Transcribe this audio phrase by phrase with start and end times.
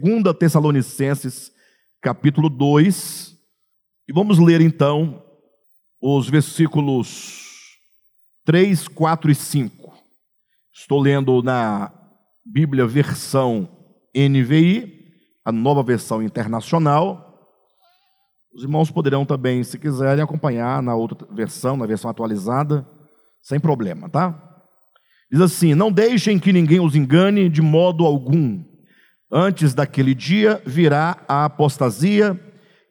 [0.00, 1.52] 2 Tessalonicenses,
[2.00, 3.36] capítulo 2,
[4.08, 5.22] e vamos ler então
[6.00, 7.44] os versículos
[8.46, 9.94] 3, 4 e 5.
[10.72, 11.92] Estou lendo na
[12.46, 13.68] Bíblia versão
[14.16, 15.04] NVI,
[15.44, 17.26] a nova versão internacional.
[18.54, 22.88] Os irmãos poderão também, se quiserem, acompanhar na outra versão, na versão atualizada,
[23.42, 24.64] sem problema, tá?
[25.30, 28.69] Diz assim: Não deixem que ninguém os engane de modo algum.
[29.32, 32.38] Antes daquele dia virá a apostasia,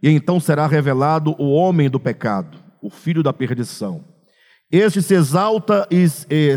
[0.02, 4.06] e então será revelado o homem do pecado, o filho da perdição.
[4.72, 6.08] Este se exalta e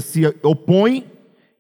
[0.01, 1.11] se opõe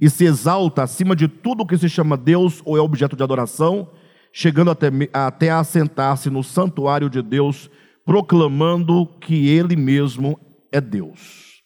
[0.00, 3.90] e se exalta acima de tudo que se chama Deus ou é objeto de adoração,
[4.32, 7.70] chegando até, até a assentar-se no santuário de Deus,
[8.04, 10.38] proclamando que Ele mesmo
[10.70, 11.62] é Deus.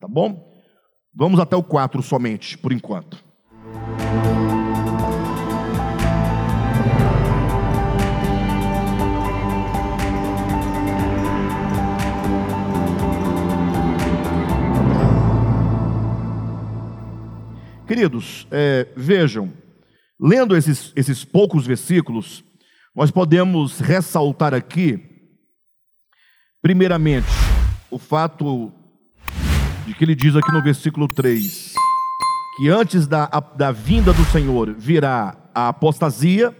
[0.00, 0.52] Tá bom?
[1.14, 3.22] Vamos até o 4 somente, por enquanto.
[17.92, 19.52] Queridos, é, vejam,
[20.18, 22.42] lendo esses, esses poucos versículos,
[22.96, 25.28] nós podemos ressaltar aqui,
[26.62, 27.28] primeiramente,
[27.90, 28.72] o fato
[29.86, 31.74] de que ele diz aqui no versículo 3,
[32.56, 36.56] que antes da, da vinda do Senhor virá a apostasia,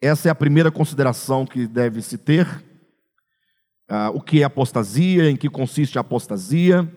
[0.00, 2.64] essa é a primeira consideração que deve se ter.
[3.86, 6.90] Ah, o que é apostasia, em que consiste a apostasia.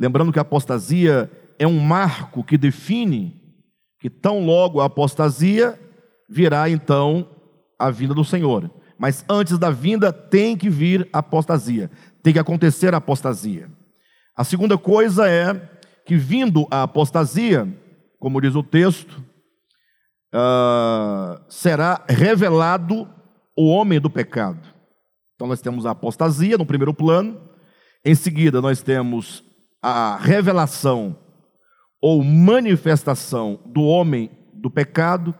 [0.00, 3.38] Lembrando que a apostasia é um marco que define
[4.00, 5.78] que tão logo a apostasia
[6.28, 7.28] virá então
[7.78, 8.70] a vinda do Senhor.
[8.98, 11.90] Mas antes da vinda tem que vir a apostasia,
[12.22, 13.70] tem que acontecer a apostasia.
[14.36, 15.54] A segunda coisa é
[16.06, 17.68] que, vindo a apostasia,
[18.18, 19.22] como diz o texto,
[20.34, 23.08] uh, será revelado
[23.56, 24.60] o homem do pecado.
[25.34, 27.40] Então, nós temos a apostasia no primeiro plano,
[28.04, 29.44] em seguida, nós temos
[29.82, 31.16] a revelação
[32.00, 35.34] ou manifestação do homem do pecado,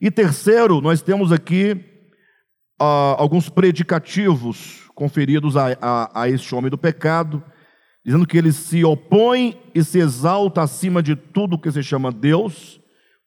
[0.00, 1.72] e terceiro, nós temos aqui
[2.80, 7.42] uh, alguns predicativos conferidos a, a, a este homem do pecado
[8.04, 12.78] dizendo que ele se opõe e se exalta acima de tudo que se chama Deus,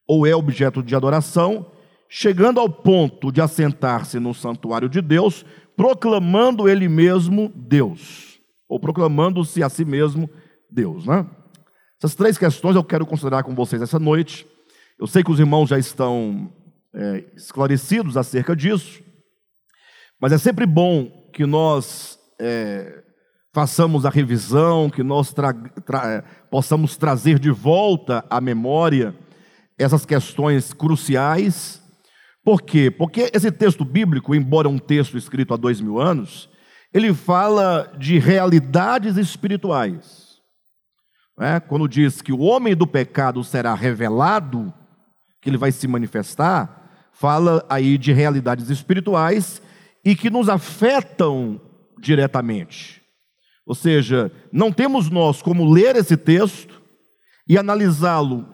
[0.08, 1.66] ou é objeto de adoração,
[2.08, 5.44] chegando ao ponto de assentar-se no santuário de Deus,
[5.76, 8.40] proclamando ele mesmo Deus,
[8.70, 10.30] ou proclamando-se a si mesmo
[10.70, 11.08] Deus.
[11.08, 11.26] Né?
[12.00, 14.46] Essas três questões eu quero considerar com vocês essa noite.
[15.00, 16.52] Eu sei que os irmãos já estão
[16.94, 19.02] é, esclarecidos acerca disso,
[20.22, 23.04] mas é sempre bom que nós é,
[23.52, 25.52] façamos a revisão, que nós tra
[25.84, 29.16] tra eh, possamos trazer de volta à memória
[29.80, 31.82] essas questões cruciais.
[32.44, 32.92] Por quê?
[32.92, 36.48] Porque esse texto bíblico, embora um texto escrito há dois mil anos,
[36.94, 40.27] ele fala de realidades espirituais.
[41.40, 41.60] É?
[41.60, 44.74] Quando diz que o homem do pecado será revelado,
[45.42, 49.62] que ele vai se manifestar, fala aí de realidades espirituais
[50.04, 51.62] e que nos afetam
[52.00, 53.02] diretamente.
[53.66, 56.82] Ou seja, não temos nós como ler esse texto
[57.48, 58.48] e analisá-lo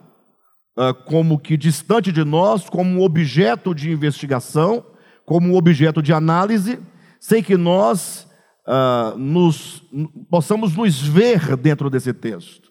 [0.76, 4.84] uh, como que distante de nós, como objeto de investigação,
[5.24, 6.78] como objeto de análise,
[7.20, 8.28] sem que nós
[8.66, 9.82] uh, nos,
[10.28, 12.63] possamos nos ver dentro desse texto,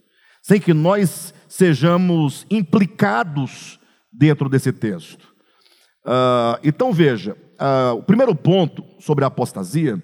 [0.43, 3.79] sem que nós sejamos implicados
[4.11, 5.33] dentro desse texto.
[6.05, 7.35] Uh, então veja,
[7.97, 9.99] o primeiro ponto sobre a apostasia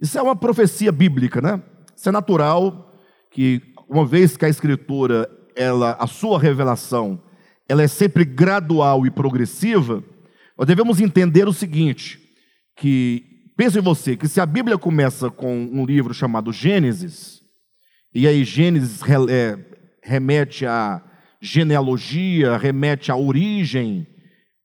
[0.00, 1.62] isso é uma profecia bíblica, né?
[1.96, 2.92] Isso é natural
[3.30, 5.26] que uma vez que a escritura,
[5.56, 7.22] ela, a sua revelação,
[7.68, 10.02] ela é sempre gradual e progressiva,
[10.58, 12.20] nós devemos entender o seguinte,
[12.76, 13.24] que
[13.56, 17.40] pense você que se a Bíblia começa com um livro chamado Gênesis,
[18.14, 19.58] e aí Gênesis é,
[20.02, 21.02] remete à
[21.40, 24.06] genealogia, remete à origem,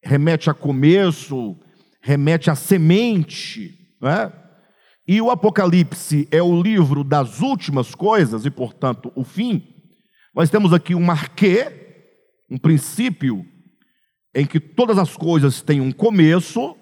[0.04, 1.58] remete a começo,
[2.01, 4.31] remete à semente, não é?
[5.07, 9.68] e o Apocalipse é o livro das últimas coisas e, portanto, o fim,
[10.36, 12.06] nós temos aqui um marquê,
[12.48, 13.44] um princípio,
[14.36, 16.78] em que todas as coisas têm um começo,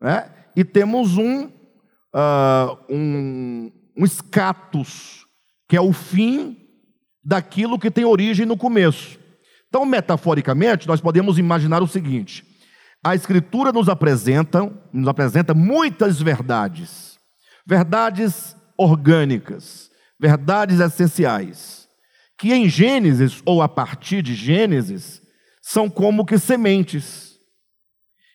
[0.00, 0.30] né?
[0.54, 5.19] e temos um, uh, um, um status,
[5.70, 6.56] que é o fim
[7.22, 9.20] daquilo que tem origem no começo.
[9.68, 12.44] Então, metaforicamente, nós podemos imaginar o seguinte:
[13.04, 17.20] a Escritura nos apresenta, nos apresenta muitas verdades
[17.64, 21.88] verdades orgânicas, verdades essenciais,
[22.36, 25.22] que em Gênesis ou a partir de Gênesis
[25.62, 27.38] são como que sementes.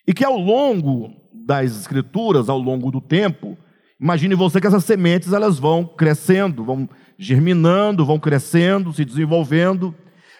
[0.08, 3.58] E que ao longo das escrituras, ao longo do tempo,
[4.00, 6.88] imagine você que essas sementes elas vão crescendo, vão
[7.18, 9.94] germinando, vão crescendo, se desenvolvendo,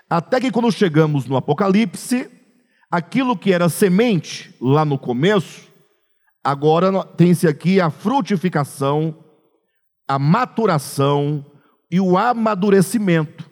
[0.08, 2.30] até que quando chegamos no Apocalipse,
[2.90, 5.68] aquilo que era semente lá no começo,
[6.44, 9.24] agora tem-se aqui a frutificação,
[10.06, 11.44] a maturação
[11.90, 13.48] e o amadurecimento.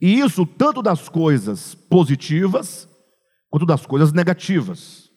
[0.00, 2.88] E isso tanto das coisas positivas
[3.50, 5.10] quanto das coisas negativas.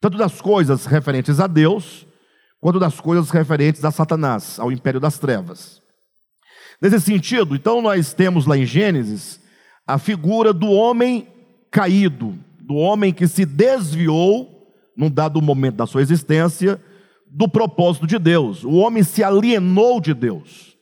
[0.00, 2.06] Tanto das coisas referentes a Deus,
[2.62, 5.82] quanto das coisas referentes a Satanás, ao império das trevas.
[6.80, 9.40] Nesse sentido, então nós temos lá em Gênesis
[9.84, 11.26] a figura do homem
[11.72, 16.80] caído, do homem que se desviou num dado momento da sua existência
[17.26, 18.62] do propósito de Deus.
[18.62, 20.76] O homem se alienou de Deus.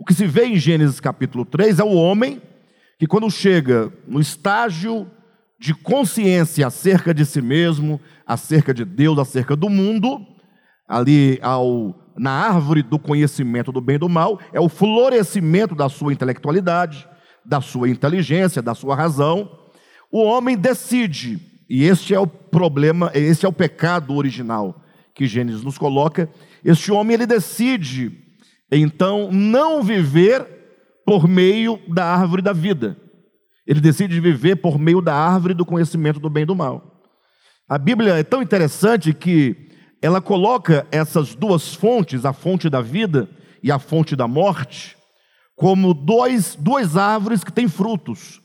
[0.00, 2.42] O que se vê em Gênesis capítulo 3 é o homem
[2.98, 5.08] que quando chega no estágio
[5.60, 10.26] de consciência acerca de si mesmo, acerca de Deus, acerca do mundo,
[10.90, 15.88] ali ao, na árvore do conhecimento do bem e do mal, é o florescimento da
[15.88, 17.08] sua intelectualidade,
[17.46, 19.56] da sua inteligência, da sua razão.
[20.10, 21.38] O homem decide,
[21.68, 24.82] e este é o problema, este é o pecado original
[25.14, 26.28] que Gênesis nos coloca.
[26.64, 28.10] Este homem ele decide
[28.72, 30.44] então não viver
[31.06, 32.96] por meio da árvore da vida.
[33.64, 37.00] Ele decide viver por meio da árvore do conhecimento do bem e do mal.
[37.68, 39.69] A Bíblia é tão interessante que
[40.02, 43.28] ela coloca essas duas fontes, a fonte da vida
[43.62, 44.96] e a fonte da morte,
[45.54, 48.40] como dois, duas árvores que têm frutos.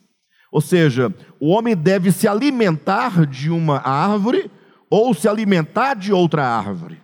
[0.52, 4.52] Ou seja, o homem deve se alimentar de uma árvore
[4.90, 7.02] ou se alimentar de outra árvore.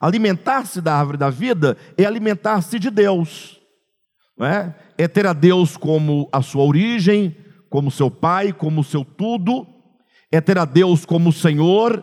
[0.00, 3.60] Alimentar-se da árvore da vida é alimentar-se de Deus,
[4.36, 4.74] não é?
[4.98, 7.36] é ter a Deus como a sua origem,
[7.70, 9.66] como seu Pai, como seu tudo,
[10.30, 12.02] é ter a Deus como Senhor,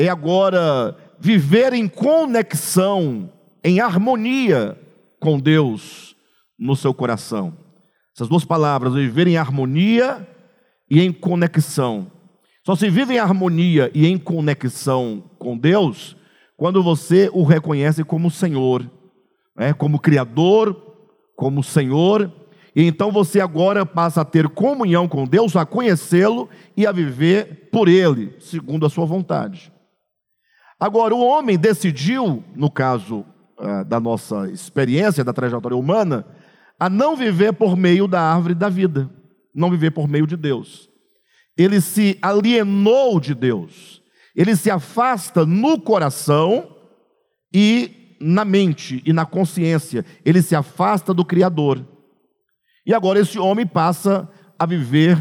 [0.00, 3.30] é agora viver em conexão,
[3.62, 4.80] em harmonia
[5.20, 6.16] com Deus
[6.58, 7.54] no seu coração.
[8.16, 10.26] Essas duas palavras, viver em harmonia
[10.88, 12.10] e em conexão.
[12.64, 16.16] Só se vive em harmonia e em conexão com Deus
[16.56, 18.90] quando você o reconhece como Senhor,
[19.54, 19.74] né?
[19.74, 20.74] como Criador,
[21.36, 22.32] como Senhor,
[22.74, 27.68] e então você agora passa a ter comunhão com Deus, a conhecê-lo e a viver
[27.70, 29.70] por Ele, segundo a sua vontade.
[30.80, 33.26] Agora, o homem decidiu, no caso
[33.58, 36.26] uh, da nossa experiência, da trajetória humana,
[36.78, 39.10] a não viver por meio da árvore da vida,
[39.54, 40.88] não viver por meio de Deus.
[41.54, 44.02] Ele se alienou de Deus,
[44.34, 46.74] ele se afasta no coração
[47.54, 51.86] e na mente e na consciência, ele se afasta do Criador.
[52.86, 54.26] E agora esse homem passa
[54.58, 55.18] a viver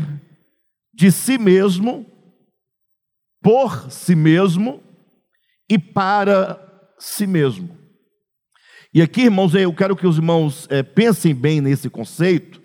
[0.94, 2.06] de si mesmo,
[3.42, 4.82] por si mesmo
[5.70, 6.60] e para
[6.98, 7.78] si mesmo.
[8.94, 12.62] E aqui, irmãos, eu quero que os irmãos é, pensem bem nesse conceito,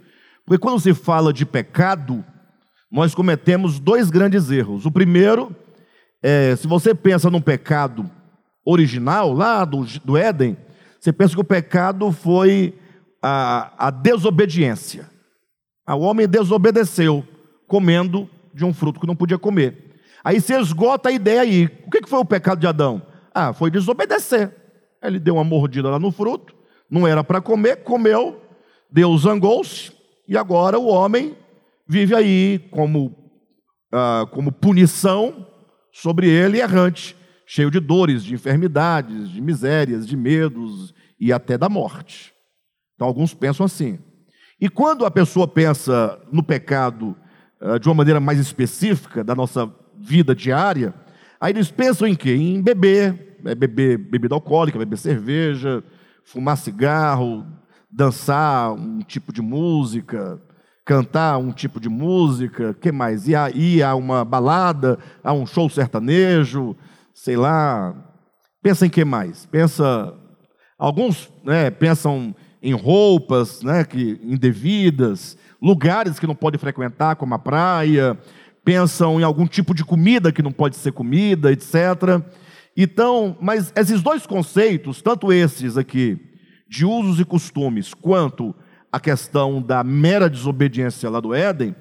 [0.46, 2.24] porque quando se fala de pecado,
[2.90, 4.86] nós cometemos dois grandes erros.
[4.86, 5.54] O primeiro
[6.26, 8.10] é, se você pensa num pecado
[8.64, 10.56] original, lá do, do Éden,
[10.98, 12.78] você pensa que o pecado foi
[13.22, 15.06] a, a desobediência.
[15.86, 17.22] O homem desobedeceu,
[17.68, 19.93] comendo de um fruto que não podia comer.
[20.24, 21.68] Aí se esgota a ideia aí.
[21.86, 23.02] O que foi o pecado de Adão?
[23.34, 24.56] Ah, foi desobedecer.
[25.02, 26.54] Ele deu uma mordida lá no fruto,
[26.90, 28.40] não era para comer, comeu,
[28.90, 29.92] Deus zangou-se,
[30.26, 31.36] e agora o homem
[31.86, 33.14] vive aí como,
[33.92, 35.46] ah, como punição
[35.92, 37.14] sobre ele errante,
[37.46, 42.32] cheio de dores, de enfermidades, de misérias, de medos e até da morte.
[42.94, 43.98] Então, alguns pensam assim.
[44.60, 47.14] E quando a pessoa pensa no pecado
[47.60, 49.70] uh, de uma maneira mais específica da nossa
[50.04, 50.94] vida diária,
[51.40, 52.34] aí eles pensam em quê?
[52.34, 55.82] Em beber, é beber bebida alcoólica, beber cerveja,
[56.24, 57.46] fumar cigarro,
[57.90, 60.40] dançar um tipo de música,
[60.84, 63.26] cantar um tipo de música, que mais?
[63.26, 66.76] Ir a, ir a uma balada, a um show sertanejo,
[67.14, 67.94] sei lá.
[68.62, 69.46] Pensa em que mais?
[69.46, 70.14] Pensa.
[70.78, 77.38] Alguns né, pensam em roupas né, que, indevidas, lugares que não pode frequentar, como a
[77.38, 78.18] praia,
[78.64, 82.22] pensam em algum tipo de comida que não pode ser comida, etc.
[82.76, 86.18] Então, mas esses dois conceitos, tanto esses aqui,
[86.68, 88.54] de usos e costumes, quanto
[88.90, 91.74] a questão da mera desobediência lá do Éden,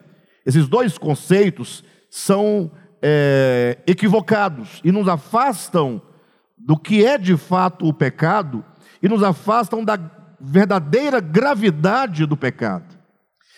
[0.46, 2.72] esses dois conceitos são
[3.02, 6.02] é, equivocados e nos afastam
[6.58, 8.64] do que é de fato o pecado
[9.02, 9.98] e nos afastam da
[10.40, 12.98] verdadeira gravidade do pecado.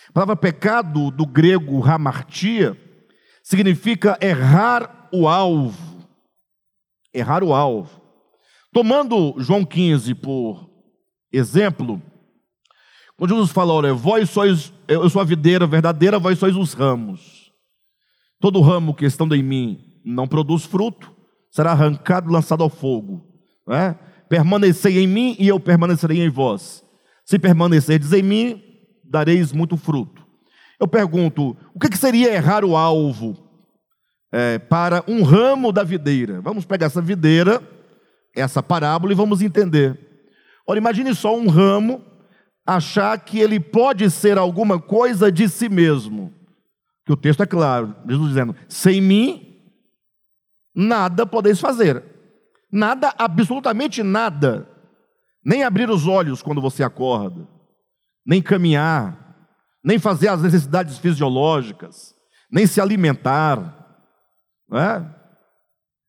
[0.08, 2.76] A palavra pecado, do grego hamartia,
[3.46, 6.04] significa errar o alvo.
[7.14, 8.02] Errar o alvo.
[8.72, 10.68] Tomando João 15 por
[11.32, 12.02] exemplo,
[13.16, 17.52] quando Jesus fala, olha, vós sois, eu sou a videira verdadeira, vós sois os ramos.
[18.40, 21.14] Todo ramo que estando em mim não produz fruto,
[21.48, 23.24] será arrancado e lançado ao fogo.
[23.64, 23.96] Não
[24.28, 26.84] Permanecei em mim e eu permanecerei em vós.
[27.24, 28.62] Se permanecerdes em mim,
[29.04, 30.25] dareis muito fruto.
[30.78, 33.36] Eu pergunto, o que seria errar o alvo
[34.32, 36.40] é, para um ramo da videira?
[36.40, 37.62] Vamos pegar essa videira,
[38.34, 39.98] essa parábola, e vamos entender.
[40.66, 42.04] Ora, imagine só um ramo
[42.66, 46.34] achar que ele pode ser alguma coisa de si mesmo.
[47.04, 49.62] Que o texto é claro, Jesus dizendo: sem mim,
[50.74, 52.02] nada podeis fazer.
[52.70, 54.68] Nada, absolutamente nada.
[55.44, 57.46] Nem abrir os olhos quando você acorda,
[58.26, 59.25] nem caminhar,
[59.86, 62.12] nem fazer as necessidades fisiológicas,
[62.50, 63.86] nem se alimentar.
[64.68, 65.14] Não é?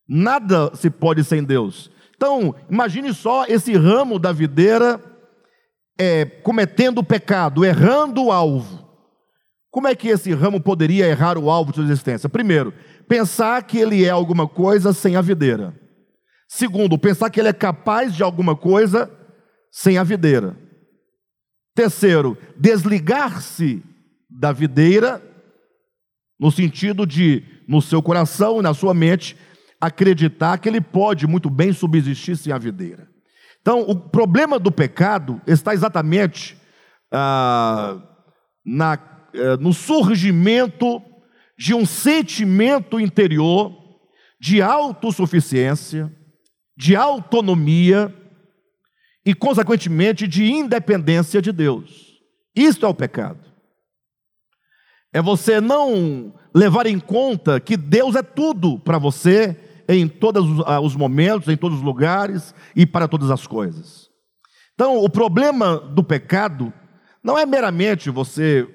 [0.10, 1.92] Nada se pode sem Deus.
[2.16, 5.00] Então, imagine só esse ramo da videira
[5.96, 8.84] é, cometendo pecado, errando o alvo.
[9.70, 12.28] Como é que esse ramo poderia errar o alvo de sua existência?
[12.28, 12.74] Primeiro,
[13.08, 15.80] pensar que ele é alguma coisa sem a videira.
[16.48, 19.12] Segundo, pensar que ele é capaz de alguma coisa
[19.70, 20.67] sem a videira.
[21.78, 23.84] Terceiro, desligar-se
[24.28, 25.22] da videira,
[26.40, 29.38] no sentido de, no seu coração e na sua mente,
[29.80, 33.08] acreditar que ele pode muito bem subsistir sem a videira.
[33.62, 36.58] Então, o problema do pecado está exatamente
[37.12, 38.02] ah,
[38.66, 41.00] na, ah, no surgimento
[41.56, 43.72] de um sentimento interior
[44.42, 46.12] de autossuficiência,
[46.76, 48.12] de autonomia
[49.28, 52.18] e, consequentemente, de independência de Deus.
[52.56, 53.40] Isto é o pecado.
[55.12, 60.80] É você não levar em conta que Deus é tudo para você em todos ah,
[60.80, 64.10] os momentos, em todos os lugares e para todas as coisas.
[64.74, 66.72] Então, o problema do pecado
[67.22, 68.66] não é meramente você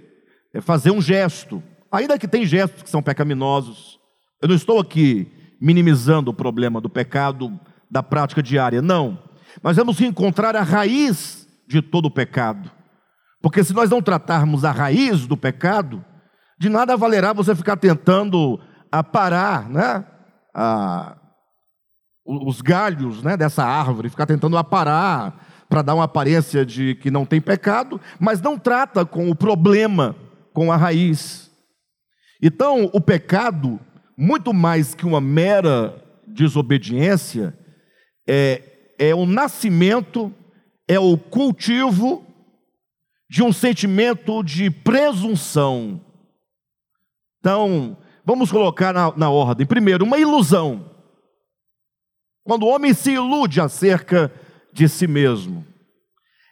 [0.53, 3.99] eh, fazer um gesto, ainda que tem gestos que são pecaminosos.
[4.43, 7.59] Eu não estou aqui minimizando o problema do pecado
[7.91, 9.32] da prática diária, não.
[9.61, 12.71] Mas vamos encontrar a raiz de todo o pecado.
[13.41, 16.05] Porque se nós não tratarmos a raiz do pecado,
[16.59, 20.05] de nada valerá você ficar tentando aparar, né?
[20.55, 21.17] a,
[22.25, 27.25] os galhos né, dessa árvore, ficar tentando aparar para dar uma aparência de que não
[27.25, 30.15] tem pecado, mas não trata com o problema,
[30.53, 31.51] com a raiz.
[32.43, 33.81] Então, o pecado,
[34.17, 37.57] muito mais que uma mera desobediência,
[38.29, 38.72] é,
[39.03, 40.33] é o nascimento,
[40.87, 42.27] é o cultivo
[43.29, 46.01] de um sentimento de presunção.
[47.39, 49.67] Então, Vamos colocar na, na ordem.
[49.67, 50.91] Primeiro, uma ilusão.
[52.45, 54.33] Quando o homem se ilude acerca
[54.73, 55.67] de si mesmo.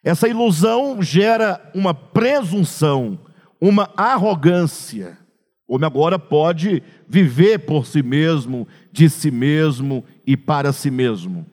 [0.02, 3.19] Essa ilusão gera uma presunção,
[3.61, 5.19] uma arrogância.
[5.69, 11.47] O homem agora pode viver por si mesmo, de si mesmo e para si mesmo.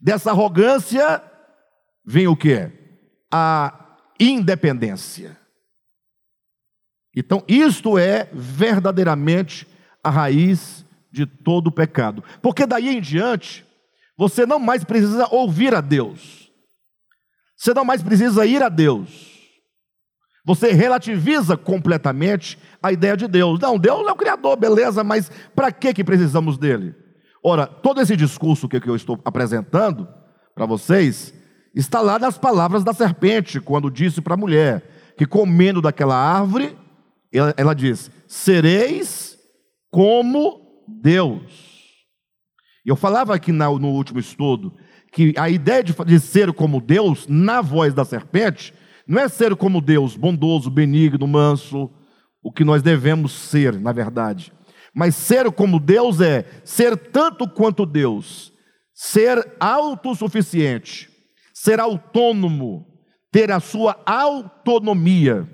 [0.00, 1.22] Dessa arrogância
[2.04, 2.70] vem o que?
[3.32, 5.38] A independência.
[7.14, 9.66] Então, isto é verdadeiramente
[10.02, 12.22] a raiz de todo o pecado.
[12.40, 13.66] Porque daí em diante,
[14.16, 16.50] você não mais precisa ouvir a Deus.
[17.56, 19.36] Você não mais precisa ir a Deus.
[20.44, 23.60] Você relativiza completamente a ideia de Deus.
[23.60, 26.94] Não, Deus é o Criador, beleza, mas para que, precisamos dele?
[27.42, 30.08] Ora, todo esse discurso que eu estou apresentando
[30.54, 31.32] para vocês
[31.74, 36.76] está lá nas palavras da serpente, quando disse para a mulher que comendo daquela árvore
[37.32, 39.38] ela, ela diz: sereis
[39.90, 41.68] como Deus.
[42.84, 44.74] Eu falava aqui no, no último estudo
[45.12, 48.74] que a ideia de, de ser como Deus, na voz da serpente,
[49.06, 51.90] não é ser como Deus, bondoso, benigno, manso,
[52.42, 54.52] o que nós devemos ser, na verdade.
[54.98, 58.52] Mas ser como Deus é ser tanto quanto Deus,
[58.92, 61.08] ser autossuficiente,
[61.54, 62.84] ser autônomo,
[63.30, 65.48] ter a sua autonomia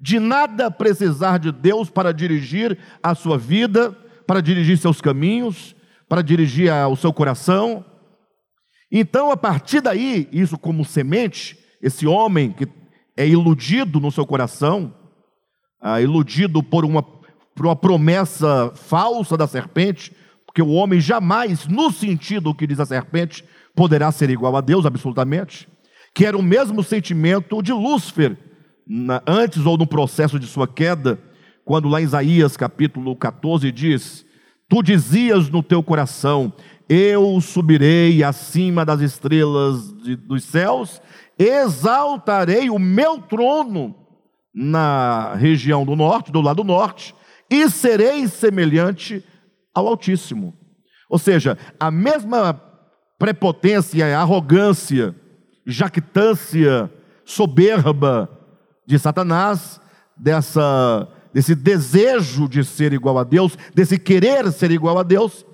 [0.00, 5.76] de nada precisar de Deus para dirigir a sua vida, para dirigir seus caminhos,
[6.08, 7.84] para dirigir o seu coração.
[8.90, 12.66] Então, a partir daí, isso como semente, esse homem que
[13.16, 14.92] é iludido no seu coração,
[15.80, 17.04] ah, iludido por uma,
[17.58, 20.12] por uma promessa falsa da serpente,
[20.46, 24.86] porque o homem jamais, no sentido que diz a serpente, poderá ser igual a Deus,
[24.86, 25.68] absolutamente,
[26.14, 28.38] que era o mesmo sentimento de Lúcifer,
[28.86, 31.18] na, antes ou no processo de sua queda,
[31.64, 34.24] quando lá em Isaías capítulo 14 diz:
[34.68, 36.52] Tu dizias no teu coração:
[36.88, 41.02] Eu subirei acima das estrelas de, dos céus,
[41.36, 43.96] exaltarei o meu trono
[44.54, 47.17] na região do norte, do lado norte,
[47.50, 49.24] e serei semelhante
[49.74, 50.56] ao Altíssimo.
[51.08, 52.60] Ou seja, a mesma
[53.18, 55.14] prepotência, arrogância,
[55.66, 56.90] jactância,
[57.24, 58.28] soberba
[58.86, 59.80] de Satanás,
[60.16, 65.44] dessa, desse desejo de ser igual a Deus, desse querer ser igual a Deus,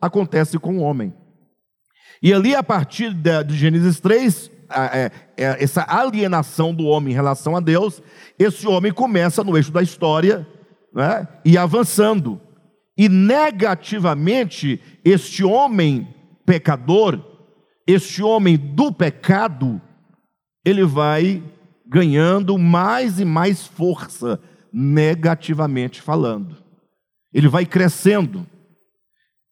[0.00, 1.14] acontece com o homem.
[2.22, 7.56] E ali, a partir de, Gênesis 3, é, é, essa alienação do homem em relação
[7.56, 8.02] a Deus,
[8.38, 10.46] esse homem começa no eixo da história
[10.94, 12.40] né, e avançando.
[12.96, 16.08] E negativamente, este homem
[16.46, 17.20] pecador,
[17.86, 19.80] este homem do pecado,
[20.64, 21.42] ele vai
[21.86, 24.40] ganhando mais e mais força,
[24.72, 26.56] negativamente falando.
[27.32, 28.46] Ele vai crescendo.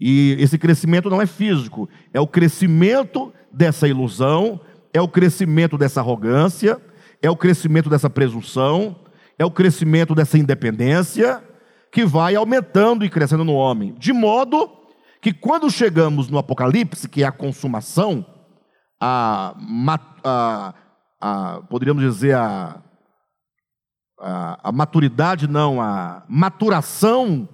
[0.00, 4.60] E esse crescimento não é físico, é o crescimento dessa ilusão,
[4.92, 6.80] é o crescimento dessa arrogância,
[7.20, 8.96] é o crescimento dessa presunção,
[9.42, 11.42] é o crescimento dessa independência
[11.90, 14.70] que vai aumentando e crescendo no homem, de modo
[15.20, 18.24] que quando chegamos no Apocalipse, que é a consumação,
[19.00, 19.54] a,
[20.24, 20.74] a,
[21.20, 22.82] a poderíamos dizer a,
[24.18, 27.48] a, a maturidade, não, a maturação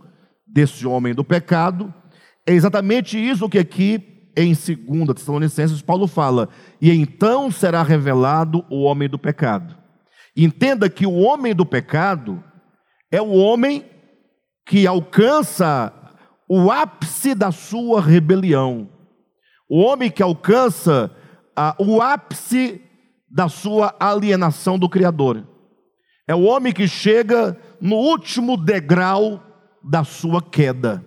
[0.46, 1.92] desse homem do pecado,
[2.46, 6.48] é exatamente isso que aqui em 2 Tessalonicenses Paulo fala,
[6.80, 9.77] e então será revelado o homem do pecado.
[10.40, 12.44] Entenda que o homem do pecado
[13.10, 13.84] é o homem
[14.64, 15.92] que alcança
[16.48, 18.88] o ápice da sua rebelião,
[19.68, 21.10] o homem que alcança
[21.56, 22.80] ah, o ápice
[23.28, 25.44] da sua alienação do Criador,
[26.28, 29.42] é o homem que chega no último degrau
[29.82, 31.04] da sua queda,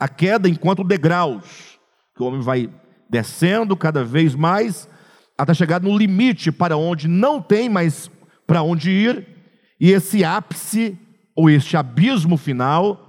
[0.00, 1.78] a queda enquanto degraus,
[2.16, 2.68] que o homem vai
[3.08, 4.88] descendo cada vez mais
[5.38, 8.10] até chegar no limite para onde não tem mais
[8.46, 9.26] para onde ir,
[9.80, 10.98] e esse ápice
[11.34, 13.04] ou este abismo final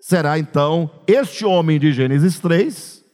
[0.00, 3.04] será então este homem de Gênesis 3,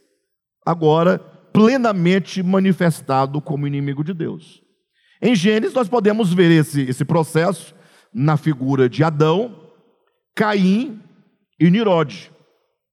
[0.65, 1.17] agora
[1.51, 4.61] plenamente manifestado como inimigo de Deus.
[5.21, 7.73] Em Gênesis nós podemos ver esse, esse processo
[8.13, 9.71] na figura de Adão,
[10.35, 11.01] Caim
[11.59, 12.31] e Nirode.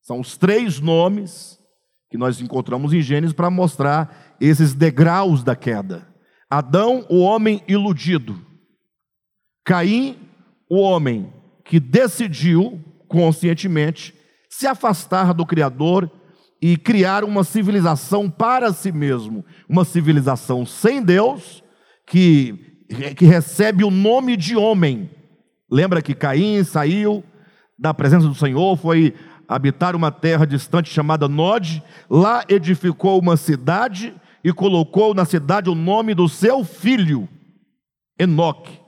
[0.01, 1.59] São os três nomes
[2.11, 6.09] que nós encontramos em Gênesis para mostrar esses degraus da queda.
[6.49, 8.50] Adão, o homem iludido.
[9.65, 10.17] Caim,
[10.69, 11.33] o homem
[11.65, 14.15] que decidiu conscientemente
[14.49, 16.11] se afastar do Criador
[16.61, 21.63] e criar uma civilização para si mesmo, uma civilização sem Deus,
[22.07, 22.85] que,
[23.17, 25.11] que recebe o nome de homem.
[25.71, 27.25] Lembra que Caim saiu
[27.79, 29.15] da presença do Senhor, foi
[29.49, 35.75] habitar uma terra distante chamada Nod, lá edificou uma cidade e colocou na cidade o
[35.75, 37.29] nome do seu filho,
[38.19, 38.80] Enoque.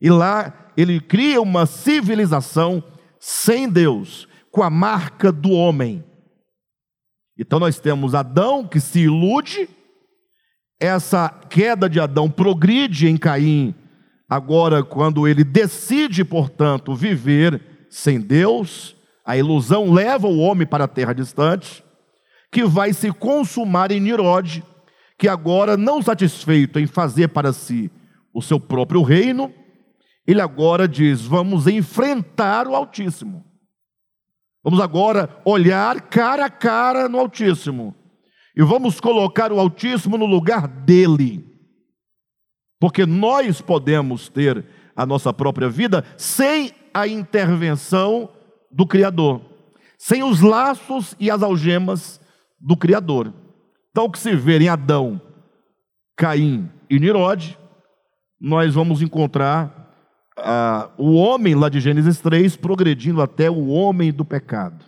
[0.00, 2.82] E lá ele cria uma civilização
[3.18, 6.04] sem Deus, com a marca do homem.
[7.36, 9.68] Então nós temos Adão que se ilude,
[10.80, 13.74] essa queda de Adão progride em Caim,
[14.28, 20.88] agora quando ele decide, portanto, viver sem Deus, a ilusão leva o homem para a
[20.88, 21.84] terra distante,
[22.50, 24.64] que vai se consumar em Nirode,
[25.18, 27.90] que agora, não satisfeito em fazer para si
[28.32, 29.52] o seu próprio reino,
[30.28, 33.46] ele agora diz: vamos enfrentar o Altíssimo.
[34.62, 37.94] Vamos agora olhar cara a cara no Altíssimo.
[38.54, 41.48] E vamos colocar o Altíssimo no lugar dele.
[42.78, 48.28] Porque nós podemos ter a nossa própria vida sem a intervenção
[48.70, 49.40] do Criador,
[49.96, 52.20] sem os laços e as algemas
[52.60, 53.32] do Criador.
[53.90, 55.20] Então, o que se vê em Adão,
[56.16, 57.58] Caim e Nirode,
[58.40, 59.77] nós vamos encontrar
[60.38, 64.84] ah, o homem lá de Gênesis 3 progredindo até o homem do pecado.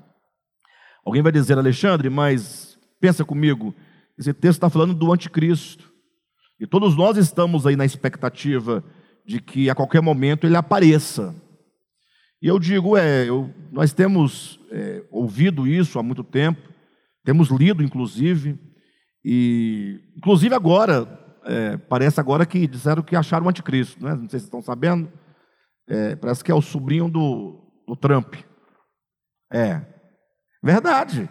[1.05, 3.75] Alguém vai dizer, Alexandre, mas pensa comigo,
[4.19, 5.91] esse texto está falando do anticristo.
[6.59, 8.85] E todos nós estamos aí na expectativa
[9.27, 11.35] de que a qualquer momento ele apareça.
[12.43, 16.61] E eu digo, é, eu, nós temos é, ouvido isso há muito tempo,
[17.25, 18.59] temos lido, inclusive,
[19.25, 21.07] e inclusive agora,
[21.45, 24.15] é, parece agora que disseram que acharam o anticristo, né?
[24.15, 25.11] não sei se estão sabendo.
[25.91, 28.35] É, parece que é o sobrinho do, do Trump.
[29.53, 29.85] É.
[30.63, 31.29] Verdade.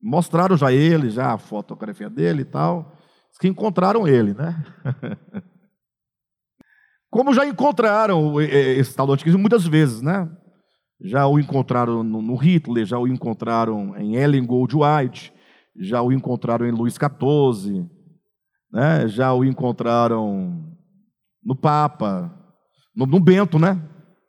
[0.00, 2.96] Mostraram já ele, já a fotografia dele e tal.
[3.38, 4.64] Que encontraram ele, né?
[7.10, 10.30] Como já encontraram esse tal do anticristo muitas vezes, né?
[11.02, 15.32] já o encontraram no, Hitler, já o encontraram em Ellen Goldwhite,
[15.76, 17.84] já o encontraram em Luís XIV,
[18.72, 19.08] né?
[19.08, 20.64] já o encontraram
[21.42, 22.32] no Papa,
[22.94, 23.80] no, no Bento, né?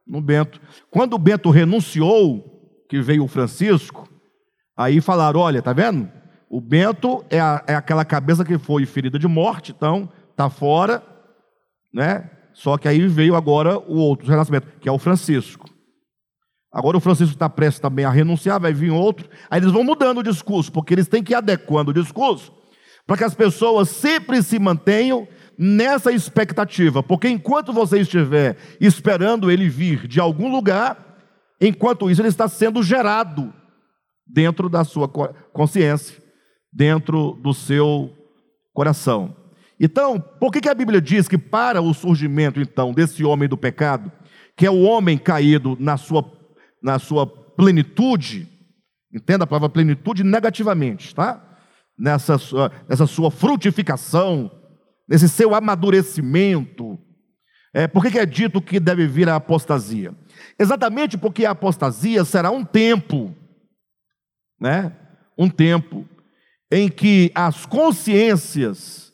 [0.06, 0.60] No Bento.
[0.90, 4.08] Quando o Bento renunciou, que veio o Francisco,
[4.76, 6.10] aí falaram: olha, tá vendo?
[6.50, 11.04] O Bento é, a, é aquela cabeça que foi ferida de morte, então tá fora,
[11.94, 12.30] né?
[12.54, 15.68] Só que aí veio agora o outro renascimento, que é o Francisco.
[16.72, 19.30] Agora o Francisco está prestes também a renunciar, vai vir outro.
[19.50, 22.52] Aí eles vão mudando o discurso, porque eles têm que ir adequando o discurso
[23.06, 25.28] para que as pessoas sempre se mantenham
[25.64, 27.02] nessa expectativa.
[27.02, 31.18] Porque enquanto você estiver esperando ele vir de algum lugar,
[31.62, 33.54] enquanto isso ele está sendo gerado
[34.28, 36.22] dentro da sua consciência,
[36.72, 38.12] dentro do seu
[38.74, 39.36] coração.
[39.80, 44.12] Então, por que, a Bíblia diz que para o surgimento então desse homem do pecado,
[44.58, 46.24] que é o homem caído na sua
[46.82, 48.46] na sua plenitude,
[49.14, 51.42] entenda a palavra plenitude negativamente, tá?
[51.98, 54.52] Nessa sua, nessa sua frutificação,
[55.14, 56.98] nesse seu amadurecimento.
[57.72, 60.12] É, por que, que é dito que deve vir a apostasia?
[60.58, 63.32] Exatamente porque a apostasia será um tempo,
[64.60, 64.92] né?
[65.38, 66.08] Um tempo
[66.72, 69.14] em que as consciências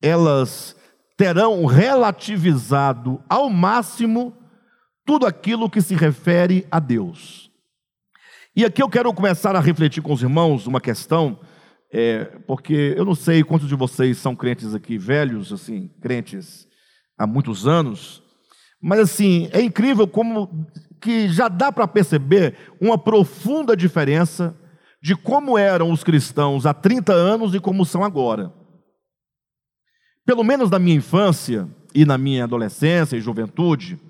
[0.00, 0.76] elas
[1.16, 4.36] terão relativizado ao máximo
[5.04, 7.50] tudo aquilo que se refere a Deus.
[8.54, 11.40] E aqui eu quero começar a refletir com os irmãos uma questão,
[11.96, 16.66] é, porque eu não sei quantos de vocês são crentes aqui velhos, assim, crentes
[17.16, 18.20] há muitos anos,
[18.82, 20.66] mas assim, é incrível como
[21.00, 24.58] que já dá para perceber uma profunda diferença
[25.00, 28.52] de como eram os cristãos há 30 anos e como são agora.
[30.26, 34.00] Pelo menos na minha infância e na minha adolescência e juventude,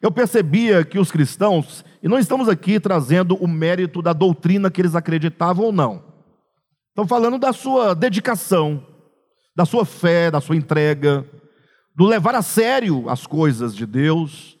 [0.00, 4.80] eu percebia que os cristãos, e não estamos aqui trazendo o mérito da doutrina que
[4.80, 6.11] eles acreditavam ou não,
[6.92, 8.86] estamos falando da sua dedicação,
[9.56, 11.26] da sua fé, da sua entrega,
[11.96, 14.58] do levar a sério as coisas de Deus.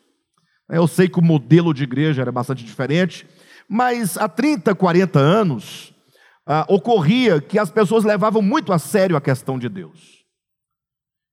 [0.70, 3.26] Eu sei que o modelo de igreja era bastante diferente,
[3.68, 5.94] mas há 30, 40 anos,
[6.46, 10.22] ah, ocorria que as pessoas levavam muito a sério a questão de Deus.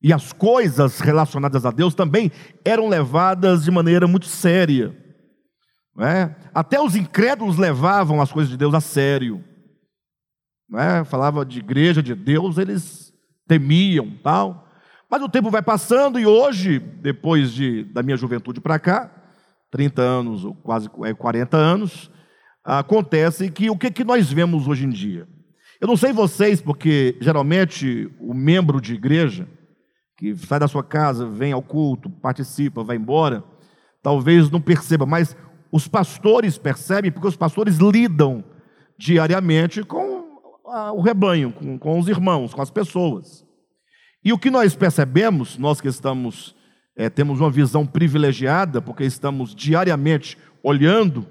[0.04, 2.30] E as coisas relacionadas a Deus também
[2.66, 4.96] eram levadas de maneira muito séria.
[5.98, 6.36] É?
[6.54, 9.44] Até os incrédulos levavam as coisas de Deus a sério.
[10.76, 11.04] É?
[11.04, 13.14] Falava de igreja de Deus, eles
[13.48, 14.68] temiam tal.
[15.10, 19.12] Mas o tempo vai passando e hoje, depois de, da minha juventude para cá,
[19.72, 22.12] 30 anos, ou quase 40 é, anos,
[22.64, 25.28] acontece que o que, que nós vemos hoje em dia?
[25.82, 29.48] Eu não sei vocês, porque geralmente o membro de igreja,
[30.18, 33.44] que sai da sua casa, vem ao culto, participa, vai embora,
[34.04, 35.36] talvez não perceba, mas
[35.72, 38.44] os pastores percebem, porque os pastores lidam
[38.98, 40.19] diariamente com
[40.94, 43.46] o rebanho, com, com os irmãos, com as pessoas.
[44.24, 46.56] E o que nós percebemos, nós que estamos,
[46.96, 51.26] é, temos uma visão privilegiada, porque estamos diariamente olhando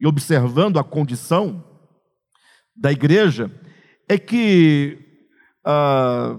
[0.00, 1.64] e observando a condição
[2.76, 3.50] da igreja,
[4.08, 4.98] é que
[5.64, 6.38] ah,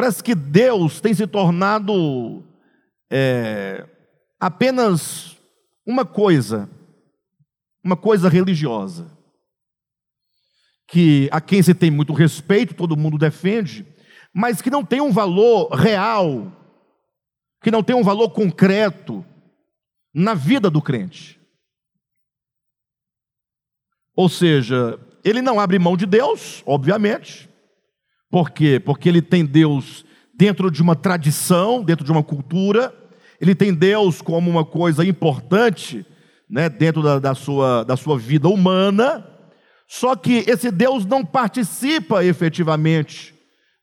[0.00, 2.42] Parece que Deus tem se tornado
[3.10, 3.86] é,
[4.38, 5.36] apenas
[5.84, 6.70] uma coisa,
[7.84, 9.10] uma coisa religiosa,
[10.90, 13.86] que a quem se tem muito respeito, todo mundo defende,
[14.34, 16.52] mas que não tem um valor real,
[17.62, 19.24] que não tem um valor concreto
[20.12, 21.40] na vida do crente.
[24.16, 27.48] Ou seja, ele não abre mão de Deus, obviamente,
[28.28, 28.80] por quê?
[28.80, 32.92] Porque ele tem Deus dentro de uma tradição, dentro de uma cultura,
[33.40, 36.04] ele tem Deus como uma coisa importante
[36.48, 39.29] né, dentro da, da, sua, da sua vida humana,
[39.90, 43.34] só que esse Deus não participa efetivamente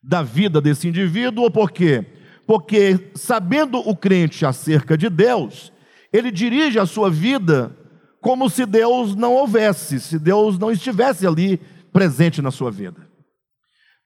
[0.02, 2.06] da vida desse indivíduo, por quê?
[2.46, 5.74] Porque, sabendo o crente acerca de Deus,
[6.14, 7.76] ele dirige a sua vida
[8.22, 11.58] como se Deus não houvesse, se Deus não estivesse ali
[11.92, 13.08] presente na sua vida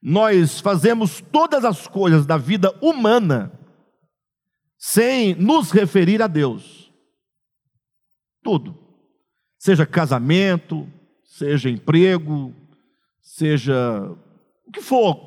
[0.02, 3.52] nós fazemos todas as coisas da vida humana
[4.76, 6.92] sem nos referir a Deus.
[8.42, 8.76] Tudo.
[9.56, 10.90] Seja casamento,
[11.32, 12.54] seja emprego,
[13.22, 13.74] seja
[14.66, 15.18] o que for,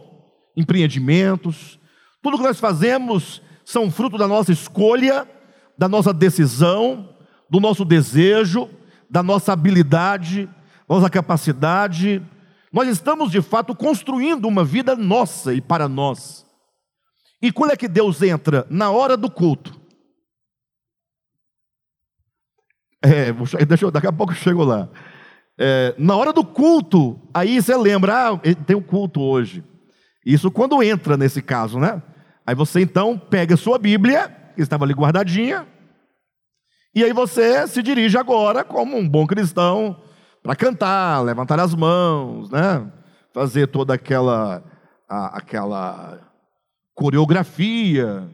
[0.56, 1.80] empreendimentos,
[2.22, 5.28] tudo que nós fazemos são fruto da nossa escolha,
[5.76, 7.10] da nossa decisão,
[7.50, 8.70] do nosso desejo,
[9.10, 10.48] da nossa habilidade,
[10.88, 12.22] nossa capacidade,
[12.72, 16.46] nós estamos de fato construindo uma vida nossa e para nós.
[17.42, 18.68] E quando é que Deus entra?
[18.70, 19.80] Na hora do culto.
[23.02, 23.34] É,
[23.66, 24.88] deixa eu, daqui a pouco eu chego lá.
[25.58, 29.64] É, na hora do culto, aí você lembra, ah, tem um culto hoje.
[30.26, 32.02] Isso quando entra nesse caso, né?
[32.46, 35.66] Aí você então pega a sua Bíblia, que estava ali guardadinha,
[36.94, 40.02] e aí você se dirige agora como um bom cristão
[40.42, 42.90] para cantar, levantar as mãos, né?
[43.34, 44.64] Fazer toda aquela
[45.10, 46.20] a, aquela
[46.94, 48.30] coreografia,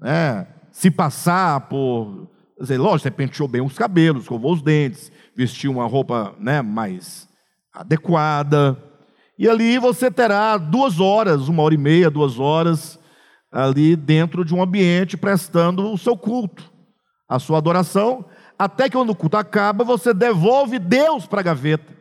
[0.00, 0.46] né?
[0.70, 2.28] Se passar por,
[2.60, 7.28] dizer, lógico, você penteou bem os cabelos, escovou os dentes, vestiu uma roupa, né, mais
[7.72, 8.78] adequada.
[9.38, 12.98] E ali você terá duas horas, uma hora e meia, duas horas,
[13.50, 16.72] ali dentro de um ambiente prestando o seu culto,
[17.28, 18.24] a sua adoração,
[18.58, 21.92] até que quando o culto acaba, você devolve Deus para a gaveta.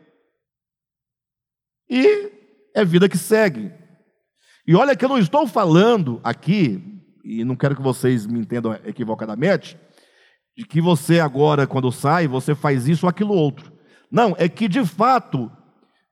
[1.90, 2.32] E
[2.76, 3.72] é vida que segue.
[4.66, 6.82] E olha que eu não estou falando aqui,
[7.24, 9.78] e não quero que vocês me entendam equivocadamente,
[10.56, 13.72] de que você agora, quando sai, você faz isso ou aquilo outro.
[14.12, 15.52] Não, é que de fato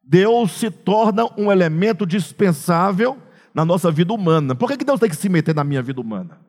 [0.04, 3.22] Deus se torna um elemento dispensável
[3.54, 4.56] na nossa vida humana.
[4.56, 6.40] Por que, que Deus tem que se meter na minha vida humana?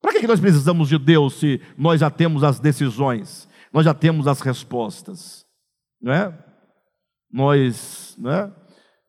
[0.00, 3.94] Para que, que nós precisamos de Deus se nós já temos as decisões, nós já
[3.94, 5.44] temos as respostas?
[6.00, 6.38] Não é?
[7.32, 8.54] Nós, não é?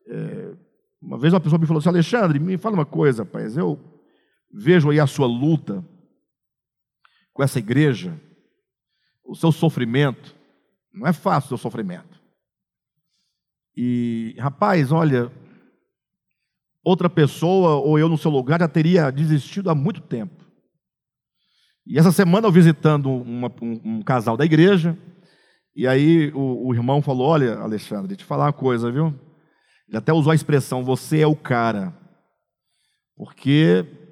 [0.08, 0.54] é
[1.00, 3.78] uma vez uma pessoa me falou assim: Alexandre, me fala uma coisa, rapaz, eu
[4.52, 5.84] vejo aí a sua luta
[7.36, 8.18] com essa igreja,
[9.22, 10.34] o seu sofrimento,
[10.90, 12.18] não é fácil o seu sofrimento.
[13.76, 15.30] E, rapaz, olha,
[16.82, 20.46] outra pessoa ou eu no seu lugar já teria desistido há muito tempo.
[21.86, 24.96] E essa semana eu visitando uma, um, um, casal da igreja,
[25.74, 29.08] e aí o, o irmão falou: Olha, Alexandre, te falar uma coisa, viu?
[29.86, 31.94] Ele até usou a expressão: Você é o cara.
[33.14, 34.05] Porque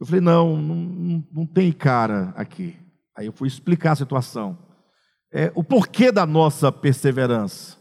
[0.00, 2.78] eu falei: Não, não, não tem cara aqui.
[3.16, 4.58] Aí eu fui explicar a situação.
[5.32, 7.76] É, o porquê da nossa perseverança.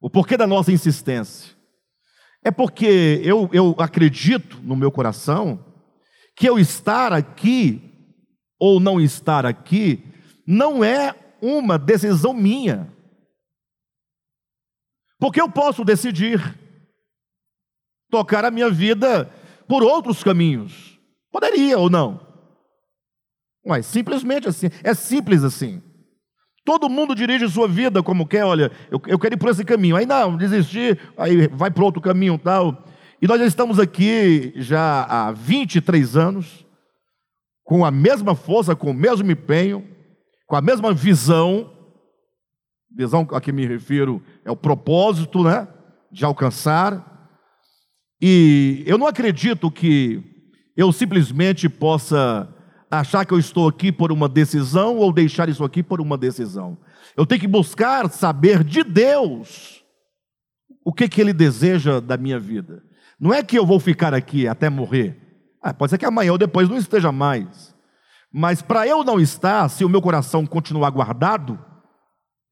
[0.00, 1.54] O porquê da nossa insistência?
[2.44, 5.64] É porque eu, eu acredito no meu coração
[6.36, 7.80] que eu estar aqui
[8.58, 10.04] ou não estar aqui
[10.46, 12.92] não é uma decisão minha.
[15.18, 16.38] Porque eu posso decidir
[18.10, 19.32] tocar a minha vida
[19.66, 20.93] por outros caminhos.
[21.34, 22.20] Poderia ou não.
[23.66, 25.82] Mas simplesmente assim, é simples assim.
[26.64, 29.96] Todo mundo dirige sua vida como quer, olha, eu, eu quero ir por esse caminho.
[29.96, 32.84] Aí não, desistir, aí vai para outro caminho tal.
[33.20, 36.64] E nós já estamos aqui já há 23 anos,
[37.64, 39.84] com a mesma força, com o mesmo empenho,
[40.46, 41.68] com a mesma visão.
[42.96, 45.66] Visão a que me refiro é o propósito, né?
[46.12, 47.28] De alcançar.
[48.22, 50.33] E eu não acredito que
[50.76, 52.48] eu simplesmente possa
[52.90, 56.78] achar que eu estou aqui por uma decisão ou deixar isso aqui por uma decisão.
[57.16, 59.84] Eu tenho que buscar saber de Deus
[60.84, 62.82] o que, que Ele deseja da minha vida.
[63.18, 65.16] Não é que eu vou ficar aqui até morrer.
[65.62, 67.74] Ah, pode ser que amanhã ou depois não esteja mais.
[68.32, 71.58] Mas para eu não estar, se o meu coração continuar guardado,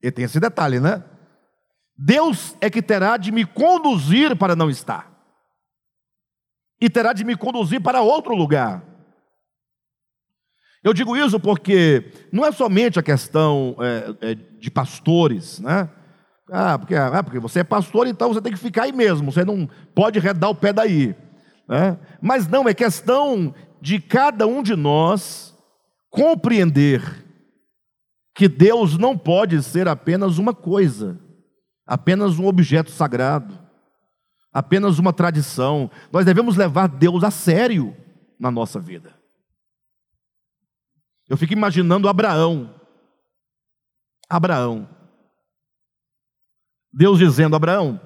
[0.02, 1.04] e tem esse detalhe, né?
[1.96, 5.12] Deus é que terá de me conduzir para não estar.
[6.83, 8.83] E terá de me conduzir para outro lugar.
[10.83, 15.88] Eu digo isso porque não é somente a questão é, é, de pastores, né?
[16.51, 19.45] Ah porque, ah, porque você é pastor, então você tem que ficar aí mesmo, você
[19.45, 21.14] não pode redar o pé daí.
[21.68, 21.97] Né?
[22.21, 25.57] Mas não, é questão de cada um de nós
[26.11, 27.25] compreender
[28.35, 31.16] que Deus não pode ser apenas uma coisa,
[31.87, 33.62] apenas um objeto sagrado,
[34.52, 35.90] apenas uma tradição.
[36.12, 37.96] Nós devemos levar Deus a sério
[38.38, 39.18] na nossa vida.
[41.28, 42.78] Eu fico imaginando Abraão.
[44.28, 44.88] Abraão.
[46.92, 48.00] Deus dizendo: Abraão,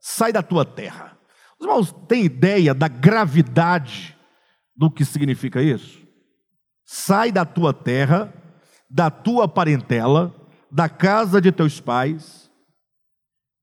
[0.00, 1.18] sai da tua terra.
[1.58, 4.16] Os irmãos têm ideia da gravidade
[4.76, 6.02] do que significa isso?
[6.84, 8.32] Sai da tua terra,
[8.90, 10.34] da tua parentela,
[10.70, 12.50] da casa de teus pais,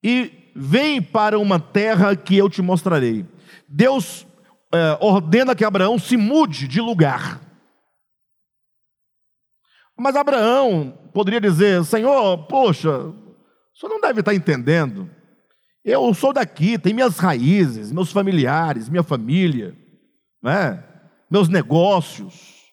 [0.04, 3.26] e vem para uma terra que eu te mostrarei.
[3.68, 4.26] Deus
[4.74, 7.42] é, ordena que Abraão se mude de lugar.
[9.98, 13.16] Mas Abraão poderia dizer: Senhor, poxa, o
[13.74, 15.10] senhor não deve estar entendendo.
[15.84, 19.76] Eu sou daqui, tenho minhas raízes, meus familiares, minha família,
[20.42, 20.84] né?
[21.30, 22.72] meus negócios,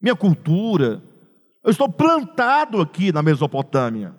[0.00, 1.02] minha cultura.
[1.64, 4.14] Eu estou plantado aqui na Mesopotâmia.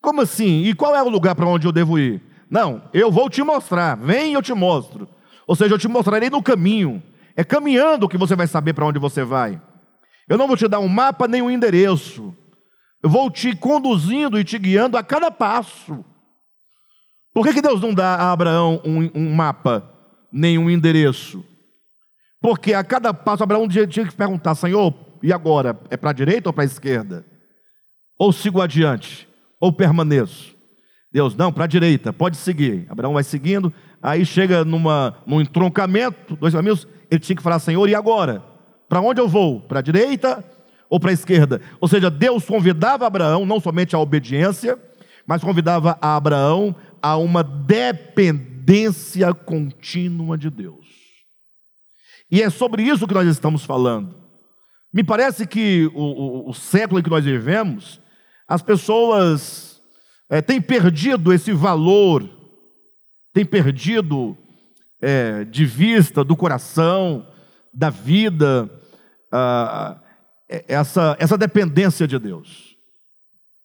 [0.00, 0.64] Como assim?
[0.64, 2.20] E qual é o lugar para onde eu devo ir?
[2.52, 3.96] Não, eu vou te mostrar.
[3.96, 5.08] Vem, eu te mostro.
[5.46, 7.02] Ou seja, eu te mostrarei no caminho.
[7.34, 9.58] É caminhando que você vai saber para onde você vai.
[10.28, 12.36] Eu não vou te dar um mapa nem um endereço.
[13.02, 16.04] Eu vou te conduzindo e te guiando a cada passo.
[17.32, 19.90] Por que, que Deus não dá a Abraão um, um mapa,
[20.30, 21.42] nem um endereço?
[22.38, 25.80] Porque a cada passo Abraão tinha que perguntar: Senhor, e agora?
[25.88, 27.24] É para a direita ou para a esquerda?
[28.18, 29.26] Ou sigo adiante?
[29.58, 30.54] Ou permaneço?
[31.12, 32.86] Deus, não, para a direita, pode seguir.
[32.88, 33.72] Abraão vai seguindo,
[34.02, 38.42] aí chega numa, num entroncamento, dois caminhos, ele tinha que falar: Senhor, e agora?
[38.88, 39.60] Para onde eu vou?
[39.60, 40.42] Para a direita
[40.88, 41.60] ou para a esquerda?
[41.80, 44.78] Ou seja, Deus convidava Abraão não somente à obediência,
[45.26, 50.86] mas convidava a Abraão a uma dependência contínua de Deus.
[52.30, 54.16] E é sobre isso que nós estamos falando.
[54.92, 58.00] Me parece que o, o, o século em que nós vivemos,
[58.48, 59.71] as pessoas
[60.32, 62.26] é, têm perdido esse valor,
[63.34, 64.34] têm perdido
[64.98, 67.30] é, de vista, do coração,
[67.70, 68.70] da vida,
[69.30, 70.00] ah,
[70.48, 72.74] essa, essa dependência de Deus.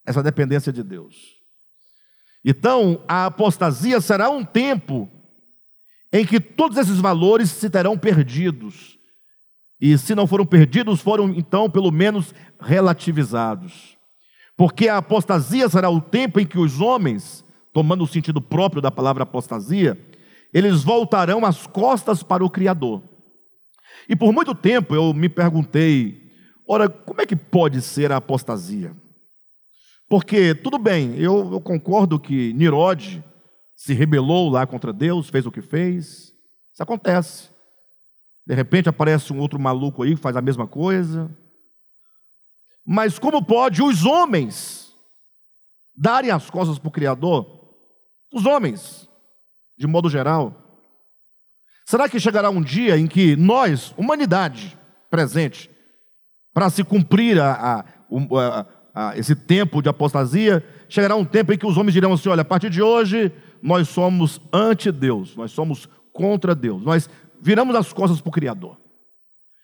[0.05, 1.37] Essa dependência de Deus.
[2.43, 5.09] Então, a apostasia será um tempo
[6.11, 8.99] em que todos esses valores se terão perdidos.
[9.79, 13.96] E se não foram perdidos, foram então pelo menos relativizados.
[14.57, 18.89] Porque a apostasia será o tempo em que os homens, tomando o sentido próprio da
[18.89, 19.95] palavra apostasia,
[20.51, 23.03] eles voltarão as costas para o Criador.
[24.09, 26.31] E por muito tempo eu me perguntei,
[26.67, 28.95] ora, como é que pode ser a apostasia?
[30.09, 33.23] Porque, tudo bem, eu, eu concordo que Nirode
[33.75, 36.33] se rebelou lá contra Deus, fez o que fez.
[36.73, 37.49] Isso acontece.
[38.45, 41.29] De repente aparece um outro maluco aí que faz a mesma coisa.
[42.89, 44.95] Mas como pode os homens
[45.93, 47.45] darem as costas para o Criador?
[48.33, 49.09] Os homens,
[49.77, 50.55] de modo geral.
[51.85, 54.77] Será que chegará um dia em que nós, humanidade
[55.09, 55.69] presente,
[56.53, 61.57] para se cumprir a, a, a, ah, esse tempo de apostasia, chegará um tempo em
[61.57, 65.89] que os homens dirão assim: olha, a partir de hoje nós somos ante-Deus, nós somos
[66.13, 67.09] contra Deus, nós
[67.41, 68.77] viramos as costas para o Criador.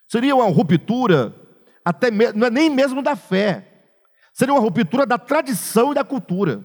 [0.10, 1.34] Seria uma ruptura,
[1.84, 3.68] até mesmo, não é nem mesmo da fé,
[4.34, 6.64] seria uma ruptura da tradição e da cultura,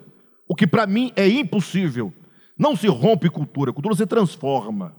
[0.48, 2.12] o que para mim é impossível.
[2.58, 4.96] Não se rompe cultura, cultura se transforma.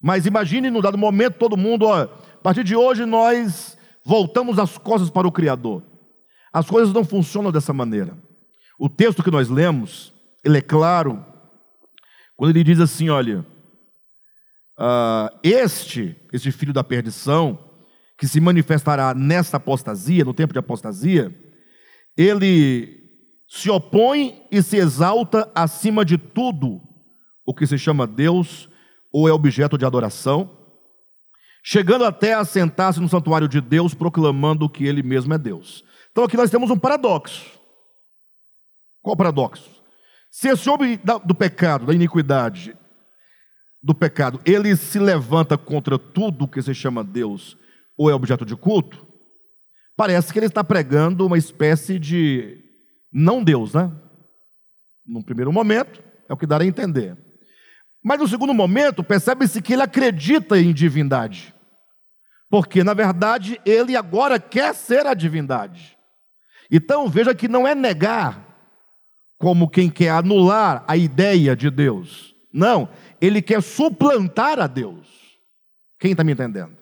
[0.00, 2.08] Mas imagine, num dado momento, todo mundo, ó, a
[2.42, 5.82] partir de hoje nós voltamos as costas para o Criador.
[6.52, 8.16] As coisas não funcionam dessa maneira.
[8.78, 10.12] O texto que nós lemos,
[10.44, 11.24] ele é claro,
[12.36, 13.46] quando ele diz assim: olha,
[14.78, 17.58] uh, este, este filho da perdição,
[18.22, 21.36] que se manifestará nesta apostasia, no tempo de apostasia,
[22.16, 23.02] ele
[23.48, 26.80] se opõe e se exalta acima de tudo
[27.44, 28.68] o que se chama Deus
[29.12, 30.56] ou é objeto de adoração,
[31.64, 35.82] chegando até a sentar-se no santuário de Deus, proclamando que ele mesmo é Deus.
[36.12, 37.58] Então aqui nós temos um paradoxo.
[39.02, 39.68] Qual o paradoxo?
[40.30, 42.76] Se esse homem do pecado, da iniquidade,
[43.82, 47.60] do pecado, ele se levanta contra tudo que se chama Deus
[48.02, 49.06] ou é objeto de culto,
[49.96, 52.58] parece que ele está pregando uma espécie de
[53.12, 53.92] não Deus, né?
[55.06, 57.16] Num primeiro momento, é o que dá a entender.
[58.02, 61.54] Mas no segundo momento, percebe-se que ele acredita em divindade.
[62.50, 65.96] Porque, na verdade, ele agora quer ser a divindade.
[66.70, 68.44] Então veja que não é negar
[69.38, 72.34] como quem quer anular a ideia de Deus.
[72.52, 72.88] Não,
[73.20, 75.06] ele quer suplantar a Deus.
[76.00, 76.81] Quem está me entendendo?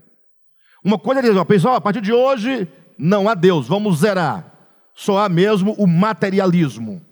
[0.84, 4.50] Uma coisa é dizer, pessoal, a partir de hoje não há Deus, vamos zerar.
[4.94, 7.04] Só há mesmo o materialismo.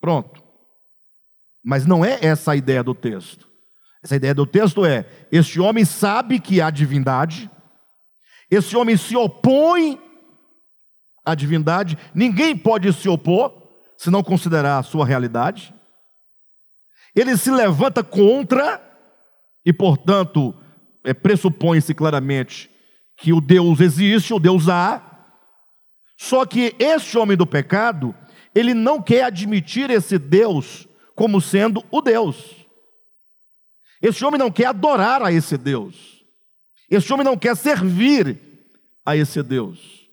[0.00, 0.42] Pronto.
[1.64, 3.48] Mas não é essa a ideia do texto.
[4.02, 7.50] Essa ideia do texto é: este homem sabe que há divindade,
[8.50, 9.98] esse homem se opõe
[11.24, 13.62] a divindade, ninguém pode se opor
[13.96, 15.74] se não considerar a sua realidade.
[17.14, 18.82] Ele se levanta contra
[19.64, 20.54] e, portanto,
[21.02, 22.73] é, pressupõe-se claramente
[23.16, 25.02] que o Deus existe, o Deus há.
[26.16, 28.14] Só que este homem do pecado,
[28.54, 32.64] ele não quer admitir esse Deus como sendo o Deus.
[34.00, 36.24] Esse homem não quer adorar a esse Deus.
[36.90, 38.38] Esse homem não quer servir
[39.04, 40.08] a esse Deus.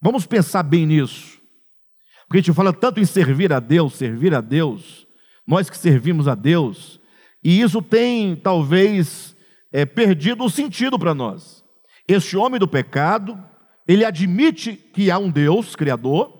[0.00, 1.38] Vamos pensar bem nisso.
[2.26, 5.06] Porque a gente fala tanto em servir a Deus, servir a Deus,
[5.46, 7.00] nós que servimos a Deus,
[7.42, 9.34] e isso tem talvez
[9.72, 11.64] é, perdido o sentido para nós.
[12.06, 13.38] Este homem do pecado,
[13.86, 16.36] ele admite que há um Deus Criador,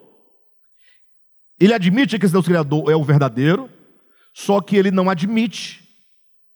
[1.61, 3.68] ele admite que esse Deus Criador é o verdadeiro,
[4.33, 5.83] só que ele não admite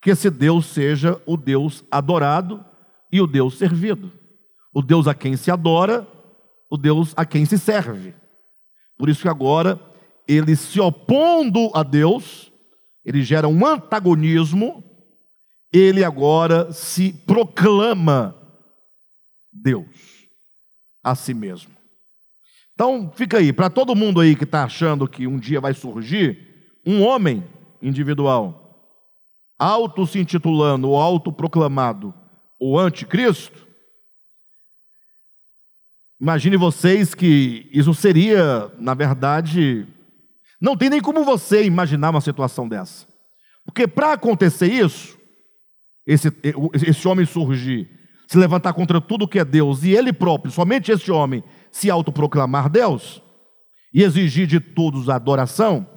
[0.01, 2.63] que esse Deus seja o Deus adorado
[3.11, 4.11] e o Deus servido.
[4.73, 6.07] O Deus a quem se adora,
[6.69, 8.15] o Deus a quem se serve.
[8.97, 9.79] Por isso que agora
[10.27, 12.51] ele se opondo a Deus,
[13.05, 14.83] ele gera um antagonismo,
[15.73, 18.35] ele agora se proclama
[19.51, 19.87] Deus
[21.03, 21.73] a si mesmo.
[22.73, 26.71] Então, fica aí, para todo mundo aí que está achando que um dia vai surgir
[26.85, 27.43] um homem
[27.81, 28.87] individual,
[29.57, 32.13] auto se intitulando, ou autoproclamado,
[32.59, 33.67] o anticristo,
[36.19, 39.87] imagine vocês que isso seria, na verdade,
[40.61, 43.05] não tem nem como você imaginar uma situação dessa.
[43.65, 45.17] Porque para acontecer isso,
[46.05, 46.31] esse,
[46.85, 47.89] esse homem surgir,
[48.27, 52.69] se levantar contra tudo que é Deus, e ele próprio, somente esse homem, se autoproclamar
[52.69, 53.21] Deus,
[53.93, 55.87] e exigir de todos a adoração,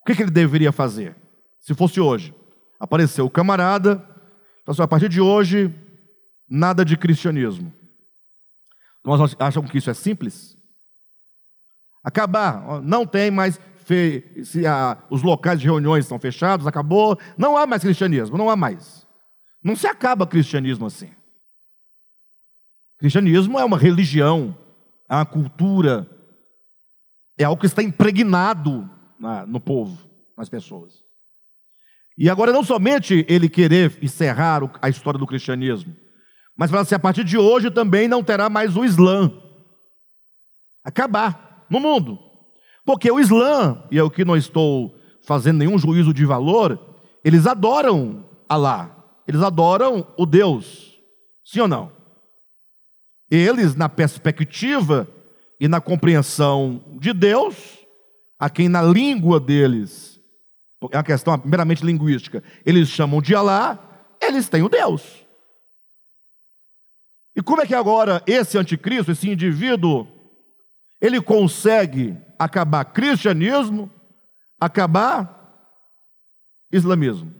[0.00, 1.14] o que, que ele deveria fazer?
[1.60, 2.34] Se fosse hoje,
[2.80, 4.04] apareceu o camarada,
[4.62, 5.74] então, assim, a partir de hoje,
[6.48, 7.72] nada de cristianismo.
[9.04, 10.56] Nós acham que isso é simples?
[12.04, 13.58] Acabar, não tem mais
[14.44, 18.56] se a, os locais de reuniões estão fechados, acabou, não há mais cristianismo, não há
[18.56, 19.06] mais.
[19.62, 21.10] Não se acaba cristianismo assim.
[22.98, 24.56] Cristianismo é uma religião,
[25.08, 26.08] é uma cultura,
[27.36, 28.88] é algo que está impregnado
[29.18, 29.98] na, no povo,
[30.36, 31.02] nas pessoas.
[32.16, 35.94] E agora, não somente ele querer encerrar a história do cristianismo,
[36.56, 39.32] mas falar assim: a partir de hoje também não terá mais o Islã.
[40.84, 42.18] Acabar no mundo.
[42.84, 47.46] Porque o Islã, e é o que não estou fazendo nenhum juízo de valor, eles
[47.46, 48.97] adoram Alá,
[49.28, 50.98] eles adoram o Deus,
[51.44, 51.92] sim ou não?
[53.30, 55.06] Eles, na perspectiva
[55.60, 57.78] e na compreensão de Deus,
[58.38, 60.18] a quem na língua deles,
[60.90, 63.78] é uma questão meramente linguística, eles chamam de Alá,
[64.18, 65.26] eles têm o Deus.
[67.36, 70.08] E como é que agora esse anticristo, esse indivíduo,
[71.00, 73.90] ele consegue acabar cristianismo,
[74.58, 75.36] acabar
[76.72, 77.37] islamismo.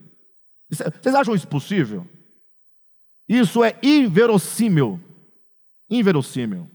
[0.71, 2.07] Vocês acham isso possível?
[3.29, 5.01] Isso é inverossímil.
[5.91, 6.71] Inverossímil.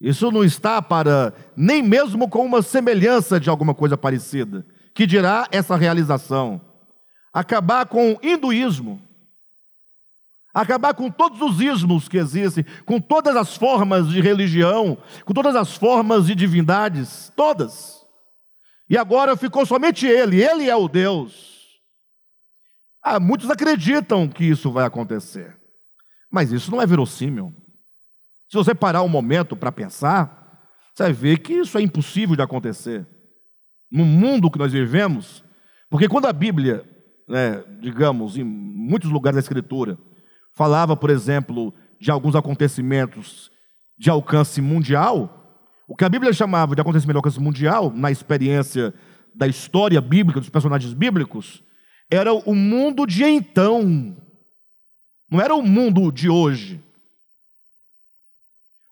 [0.00, 5.48] Isso não está para nem mesmo com uma semelhança de alguma coisa parecida, que dirá
[5.50, 6.60] essa realização.
[7.32, 9.02] Acabar com o hinduísmo,
[10.52, 15.54] acabar com todos os ismos que existem, com todas as formas de religião, com todas
[15.54, 18.04] as formas de divindades, todas.
[18.88, 21.55] E agora ficou somente ele, ele é o Deus.
[23.08, 25.56] Ah, muitos acreditam que isso vai acontecer,
[26.28, 27.54] mas isso não é verossímil.
[28.50, 30.60] Se você parar um momento para pensar,
[30.92, 33.06] você vai ver que isso é impossível de acontecer.
[33.88, 35.44] No mundo que nós vivemos,
[35.88, 36.84] porque quando a Bíblia,
[37.28, 39.96] né, digamos, em muitos lugares da Escritura,
[40.52, 43.52] falava, por exemplo, de alguns acontecimentos
[43.96, 48.92] de alcance mundial, o que a Bíblia chamava de acontecimento de alcance mundial, na experiência
[49.32, 51.64] da história bíblica, dos personagens bíblicos,
[52.10, 54.16] era o mundo de então,
[55.30, 56.80] não era o mundo de hoje.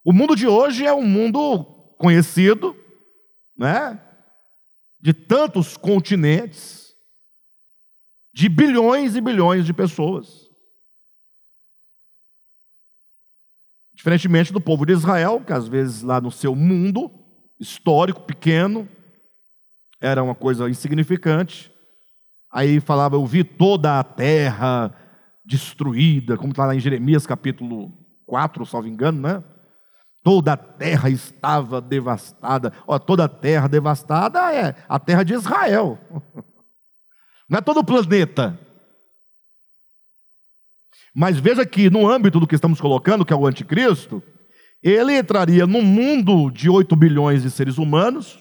[0.05, 1.65] O mundo de hoje é um mundo
[1.97, 2.77] conhecido,
[3.57, 4.01] né?
[5.01, 6.95] De tantos continentes,
[8.33, 10.45] de bilhões e bilhões de pessoas.
[13.95, 17.11] Diferentemente do povo de Israel, que às vezes lá no seu mundo
[17.59, 18.89] histórico pequeno
[20.01, 21.74] era uma coisa insignificante.
[22.55, 24.95] Aí falava, eu vi toda a terra
[25.45, 27.93] destruída, como está lá em Jeremias capítulo
[28.27, 29.43] 4, salvo engano, né?
[30.23, 32.73] Toda a terra estava devastada.
[32.87, 35.99] Ó, toda a terra devastada é a terra de Israel.
[37.51, 38.57] Não é todo o planeta.
[41.13, 44.23] Mas veja que no âmbito do que estamos colocando, que é o anticristo,
[44.81, 48.39] ele entraria num mundo de 8 bilhões de seres humanos,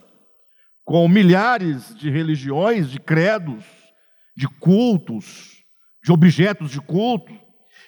[0.86, 3.83] com milhares de religiões, de credos,
[4.36, 5.64] de cultos,
[6.04, 7.34] de objetos de culto,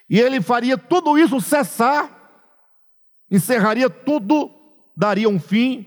[0.09, 2.09] e ele faria tudo isso cessar,
[3.29, 4.51] encerraria tudo,
[4.95, 5.85] daria um fim,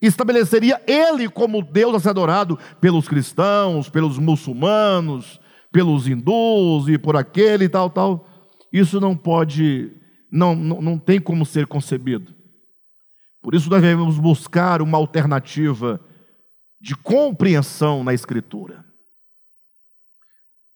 [0.00, 5.40] estabeleceria ele como Deus a ser adorado pelos cristãos, pelos muçulmanos,
[5.72, 8.28] pelos hindus e por aquele e tal, tal.
[8.72, 9.92] Isso não pode,
[10.30, 12.34] não, não, não tem como ser concebido.
[13.42, 16.00] Por isso nós devemos buscar uma alternativa
[16.80, 18.84] de compreensão na Escritura.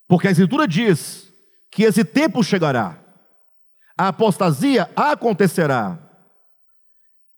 [0.09, 1.31] Porque a Escritura diz
[1.71, 2.99] que esse tempo chegará,
[3.97, 5.99] a apostasia acontecerá,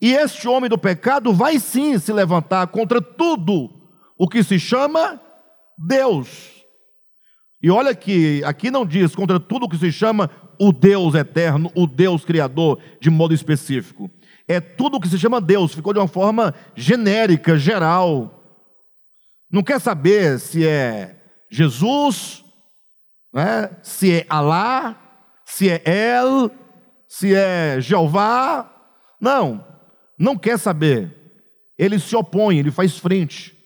[0.01, 3.69] e este homem do pecado vai sim se levantar contra tudo
[4.17, 5.21] o que se chama
[5.77, 6.51] Deus.
[7.63, 11.87] E olha que aqui não diz contra tudo que se chama o Deus eterno, o
[11.87, 14.11] Deus criador, de modo específico.
[14.49, 18.43] É tudo o que se chama Deus, ficou de uma forma genérica, geral.
[19.51, 21.17] Não quer saber se é
[21.51, 22.45] Jesus,
[23.33, 23.71] né?
[23.83, 24.97] se é Alá,
[25.45, 26.51] se é El,
[27.09, 28.71] se é Jeová.
[29.21, 29.65] Não,
[30.19, 31.17] não quer saber.
[31.79, 33.57] Ele se opõe, ele faz frente.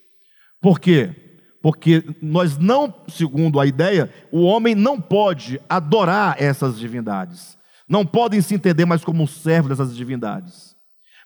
[0.61, 1.15] Por quê?
[1.63, 7.57] Porque nós não, segundo a ideia, o homem não pode adorar essas divindades.
[7.89, 10.75] Não podem se entender mais como servo dessas divindades.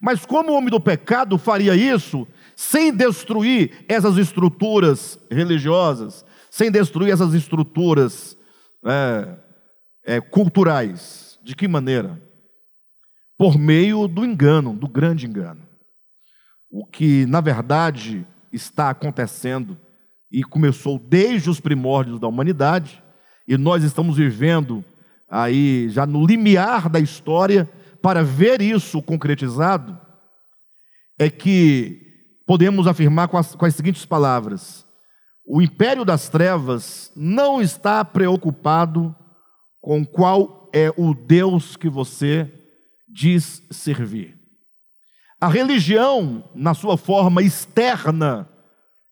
[0.01, 6.25] Mas como o homem do pecado faria isso sem destruir essas estruturas religiosas,
[6.59, 8.37] sem destruir essas estruturas
[8.85, 9.37] é,
[10.05, 11.39] é, culturais?
[11.41, 12.21] De que maneira?
[13.39, 15.63] Por meio do engano, do grande engano.
[16.69, 19.79] O que, na verdade, está acontecendo
[20.33, 23.01] e começou desde os primórdios da humanidade,
[23.47, 24.85] e nós estamos vivendo
[25.31, 27.71] aí já no limiar da história
[28.03, 29.97] para ver isso concretizado,
[31.17, 32.03] é que
[32.45, 34.88] podemos afirmar com as, com as seguintes palavras:
[35.51, 39.17] o império das trevas não está preocupado
[39.81, 42.53] com qual é o Deus que você
[43.09, 44.39] diz servir.
[45.41, 48.47] A religião, na sua forma externa,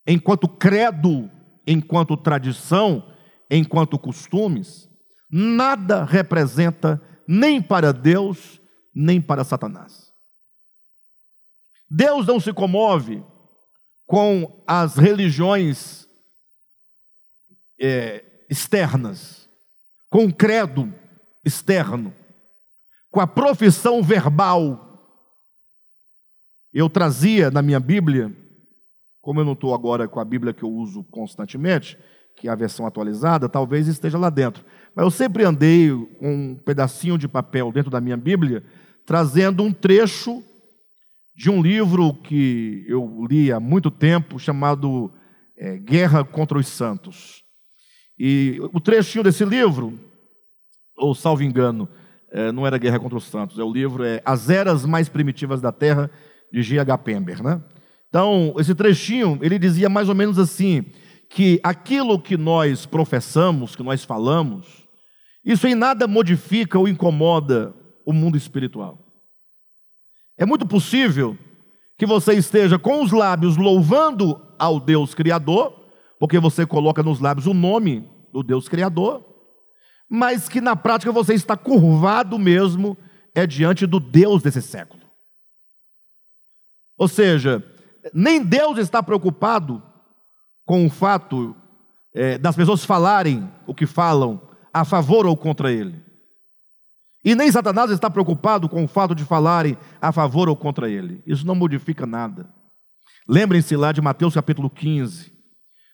[0.05, 1.27] enquanto credo,
[1.65, 3.11] enquanto tradição,
[3.49, 4.87] enquanto costumes,
[5.31, 8.61] nada representa nem para Deus,
[8.93, 10.11] nem para Satanás.
[11.89, 13.23] Deus não se comove
[14.05, 15.96] com as religiões
[17.79, 19.47] é, externas,
[20.09, 20.93] com o credo
[21.43, 22.13] externo,
[23.11, 24.83] com a profissão verbal.
[26.73, 28.35] Eu trazia na minha Bíblia
[29.27, 31.97] como eu não estou agora com a Bíblia que eu uso constantemente,
[32.37, 34.63] que é a versão atualizada, talvez esteja lá dentro.
[34.95, 38.63] Mas eu sempre andei com um pedacinho de papel dentro da minha Bíblia,
[39.05, 40.41] trazendo um trecho
[41.35, 45.11] de um livro que eu li há muito tempo, chamado
[45.57, 47.43] é, Guerra contra os Santos.
[48.17, 49.99] E o trechinho desse livro,
[50.97, 51.87] ou salvo engano,
[52.31, 55.61] é, não era Guerra contra os Santos, é o livro é As Eras Mais Primitivas
[55.61, 56.09] da Terra,
[56.51, 56.97] de G.H.
[56.99, 57.61] Pember, né?
[58.09, 60.85] Então, esse trechinho, ele dizia mais ou menos assim:
[61.29, 64.87] que aquilo que nós professamos, que nós falamos,
[65.43, 67.73] isso em nada modifica ou incomoda
[68.05, 68.99] o mundo espiritual.
[70.37, 71.37] É muito possível
[71.97, 75.86] que você esteja com os lábios louvando ao Deus Criador,
[76.19, 79.25] porque você coloca nos lábios o nome do Deus Criador,
[80.09, 82.97] mas que na prática você está curvado mesmo
[83.35, 85.01] é diante do Deus desse século.
[86.97, 87.63] Ou seja,
[88.13, 89.83] nem Deus está preocupado
[90.65, 91.55] com o fato
[92.13, 94.41] é, das pessoas falarem o que falam
[94.73, 96.03] a favor ou contra Ele.
[97.23, 101.21] E nem Satanás está preocupado com o fato de falarem a favor ou contra Ele.
[101.27, 102.49] Isso não modifica nada.
[103.27, 105.31] Lembrem-se lá de Mateus capítulo 15,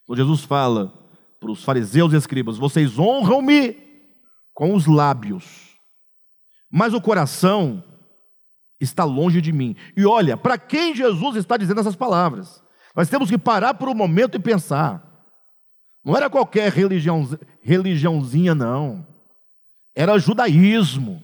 [0.06, 0.93] quando Jesus fala
[1.39, 3.78] para os fariseus e escribas: Vocês honram-me
[4.54, 5.76] com os lábios,
[6.72, 7.84] mas o coração
[8.80, 9.76] está longe de mim.
[9.95, 12.62] E olha, para quem Jesus está dizendo essas palavras?
[12.95, 15.01] Nós temos que parar por um momento e pensar.
[16.06, 17.28] Não era qualquer religião,
[17.62, 19.08] religiãozinha, não.
[19.95, 21.22] Era judaísmo.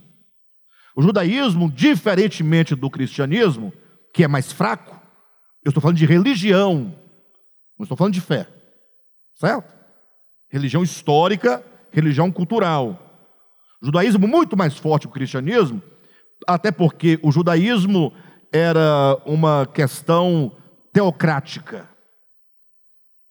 [0.95, 3.71] O judaísmo, diferentemente do cristianismo,
[4.13, 4.99] que é mais fraco,
[5.63, 6.95] eu estou falando de religião,
[7.77, 8.47] não estou falando de fé.
[9.39, 9.73] Certo?
[10.49, 12.99] Religião histórica, religião cultural.
[13.81, 15.81] O judaísmo muito mais forte que o cristianismo,
[16.45, 18.13] até porque o judaísmo
[18.51, 20.51] era uma questão
[20.91, 21.89] teocrática.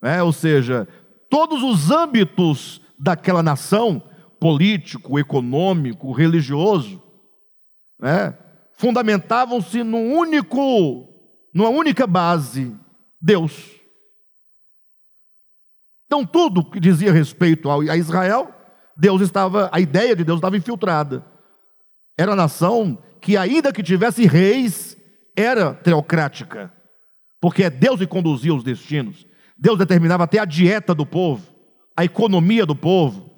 [0.01, 0.87] É, ou seja,
[1.29, 4.01] todos os âmbitos daquela nação,
[4.39, 7.01] político, econômico, religioso,
[7.99, 8.35] né,
[8.73, 11.07] fundamentavam-se num único,
[11.53, 12.75] numa única base,
[13.21, 13.78] Deus.
[16.09, 18.51] Então tudo que dizia respeito a Israel,
[18.97, 21.23] Deus estava, a ideia de Deus estava infiltrada.
[22.17, 24.97] Era uma nação que, ainda que tivesse reis,
[25.37, 26.73] era teocrática,
[27.39, 29.23] porque é Deus que conduzia os destinos.
[29.55, 31.47] Deus determinava até a dieta do povo,
[31.95, 33.29] a economia do povo,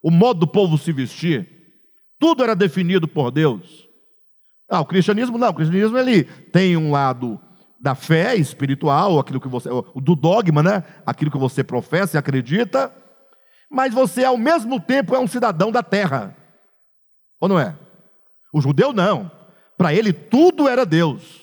[0.00, 1.48] o modo do povo se vestir.
[2.20, 3.88] Tudo era definido por Deus.
[4.70, 7.40] Ah, o cristianismo não, o cristianismo ele tem um lado
[7.82, 10.84] da fé espiritual, aquilo que você, do dogma, né?
[11.04, 12.94] Aquilo que você professa e acredita,
[13.68, 16.36] mas você ao mesmo tempo é um cidadão da terra.
[17.40, 17.76] Ou não é?
[18.52, 19.28] O judeu não.
[19.76, 21.40] Para ele tudo era Deus.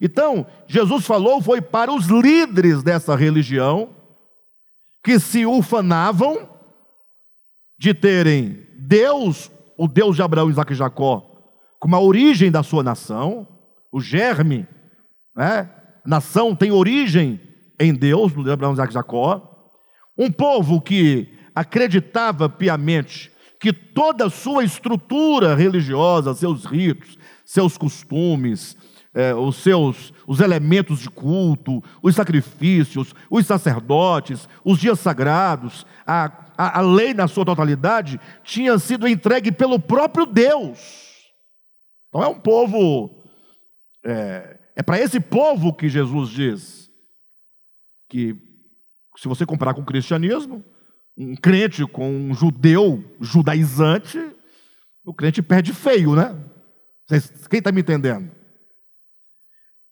[0.00, 3.90] Então, Jesus falou foi para os líderes dessa religião
[5.04, 6.48] que se ufanavam
[7.78, 11.30] de terem Deus, o Deus de Abraão, Isaac e Jacó,
[11.78, 13.46] como a origem da sua nação,
[13.92, 14.66] o germe,
[15.38, 15.70] né?
[16.04, 17.40] nação tem origem
[17.78, 19.70] em Deus, no Abraão, Isaac e Jacó.
[20.18, 23.30] Um povo que acreditava piamente
[23.60, 28.76] que toda a sua estrutura religiosa, seus ritos, seus costumes,
[29.14, 36.30] é, os seus os elementos de culto, os sacrifícios, os sacerdotes, os dias sagrados, a,
[36.56, 40.78] a, a lei na sua totalidade tinha sido entregue pelo próprio Deus.
[42.08, 43.22] Então é um povo,
[44.04, 46.90] é, é para esse povo que Jesus diz
[48.08, 48.32] que,
[49.16, 50.64] se você comparar com o cristianismo,
[51.16, 54.16] um crente com um judeu judaizante,
[55.04, 56.32] o crente perde feio, né?
[57.50, 58.30] Quem está me entendendo?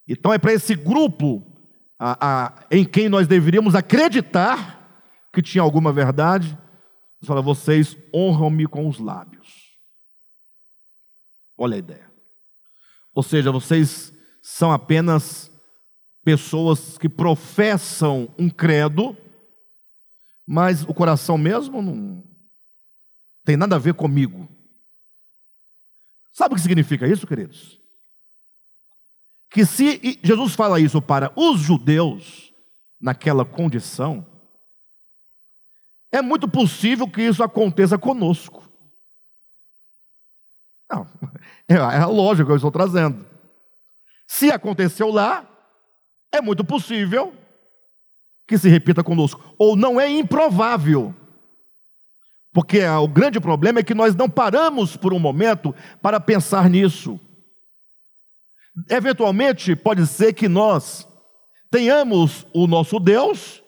[0.07, 1.45] Então é para esse grupo
[1.99, 6.57] a, a, em quem nós deveríamos acreditar que tinha alguma verdade.
[7.21, 9.49] Ele fala, vocês honram-me com os lábios.
[11.59, 12.09] Olha a ideia.
[13.13, 14.16] Ou seja, vocês
[14.49, 15.51] são apenas
[16.23, 19.17] pessoas que professam um credo,
[20.47, 22.23] mas o coração mesmo não
[23.45, 24.49] tem nada a ver comigo.
[26.33, 27.81] Sabe o que significa isso, queridos?
[29.51, 32.55] Que se Jesus fala isso para os judeus,
[33.01, 34.25] naquela condição,
[36.13, 38.63] é muito possível que isso aconteça conosco.
[40.89, 41.05] Não,
[41.67, 43.36] é, é a lógica que eu estou trazendo.
[44.27, 45.49] Se aconteceu lá,
[46.33, 47.35] é muito possível
[48.47, 49.55] que se repita conosco.
[49.59, 51.15] Ou não é improvável.
[52.53, 57.21] Porque o grande problema é que nós não paramos por um momento para pensar nisso.
[58.89, 61.07] Eventualmente, pode ser que nós
[61.71, 63.63] tenhamos o nosso Deus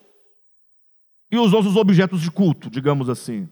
[1.30, 3.48] e os nossos objetos de culto, digamos assim.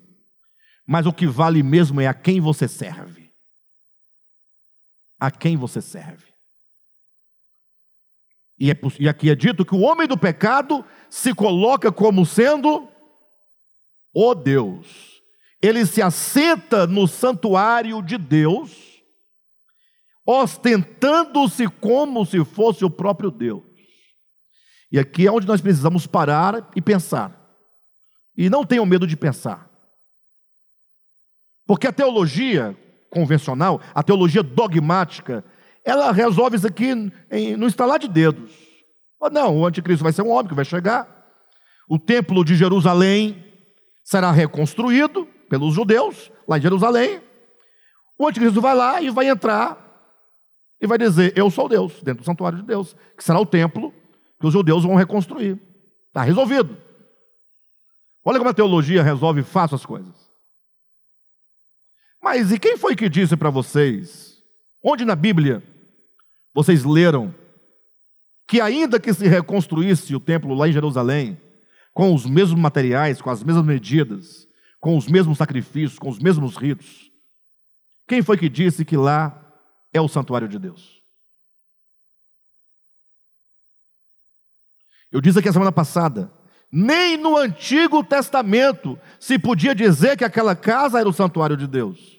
[0.87, 3.31] Mas o que vale mesmo é a quem você serve.
[5.19, 6.36] A quem você serve.
[8.59, 12.89] E, é, e aqui é dito que o homem do pecado se coloca como sendo
[14.15, 15.23] o Deus.
[15.61, 19.03] Ele se assenta no santuário de Deus,
[20.25, 23.63] ostentando-se como se fosse o próprio Deus.
[24.91, 27.33] E aqui é onde nós precisamos parar e pensar.
[28.37, 29.69] E não tenham medo de pensar.
[31.67, 32.77] Porque a teologia
[33.11, 35.45] convencional, a teologia dogmática,
[35.87, 36.89] ela resolve isso aqui
[37.30, 38.51] em, no instalar de dedos.
[39.30, 41.09] Não, o anticristo vai ser um homem que vai chegar.
[41.89, 43.45] O templo de Jerusalém
[44.03, 47.22] será reconstruído pelos judeus, lá em Jerusalém.
[48.18, 49.78] O anticristo vai lá e vai entrar
[50.80, 53.95] e vai dizer: Eu sou Deus, dentro do santuário de Deus, que será o templo
[54.41, 55.57] que os judeus vão reconstruir.
[56.09, 56.76] Está resolvido.
[58.24, 60.14] Olha como a teologia resolve fácil as coisas.
[62.20, 64.43] Mas e quem foi que disse para vocês,
[64.82, 65.62] onde na Bíblia
[66.57, 67.35] vocês leram
[68.49, 71.39] que, ainda que se reconstruísse o templo lá em Jerusalém,
[71.93, 74.49] com os mesmos materiais, com as mesmas medidas,
[74.81, 77.11] com os mesmos sacrifícios, com os mesmos ritos,
[78.09, 79.39] quem foi que disse que lá
[79.93, 81.03] é o santuário de Deus?
[85.13, 86.33] Eu disse aqui a semana passada,
[86.73, 92.16] nem no Antigo Testamento se podia dizer que aquela casa era o santuário de Deus.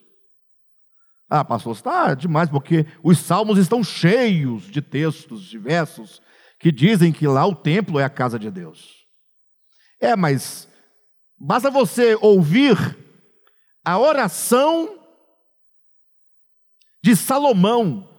[1.30, 6.22] Ah, pastor, está demais, porque os salmos estão cheios de textos diversos
[6.58, 9.06] que dizem que lá o templo é a casa de Deus.
[10.00, 10.70] É, mas
[11.38, 12.78] basta você ouvir
[13.84, 14.98] a oração
[17.04, 18.10] de Salomão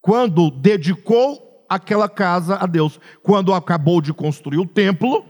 [0.00, 5.24] quando dedicou aquela casa a Deus, quando acabou de construir o templo,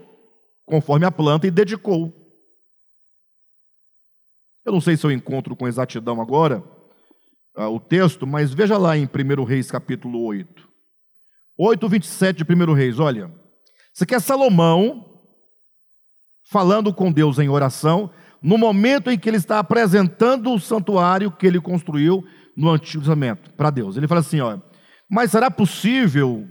[0.65, 2.15] conforme a planta, e dedicou.
[4.65, 6.78] Eu não sei se eu encontro com exatidão agora
[7.59, 10.69] uh, o texto, mas veja lá em 1 Reis capítulo 8.
[11.59, 13.33] 8, 27 de 1 Reis, olha.
[13.93, 15.05] Isso aqui é Salomão
[16.49, 21.47] falando com Deus em oração, no momento em que ele está apresentando o santuário que
[21.47, 22.25] ele construiu
[22.57, 23.97] no Antigo Testamento para Deus.
[23.97, 24.59] Ele fala assim: ó,
[25.11, 26.49] mas será possível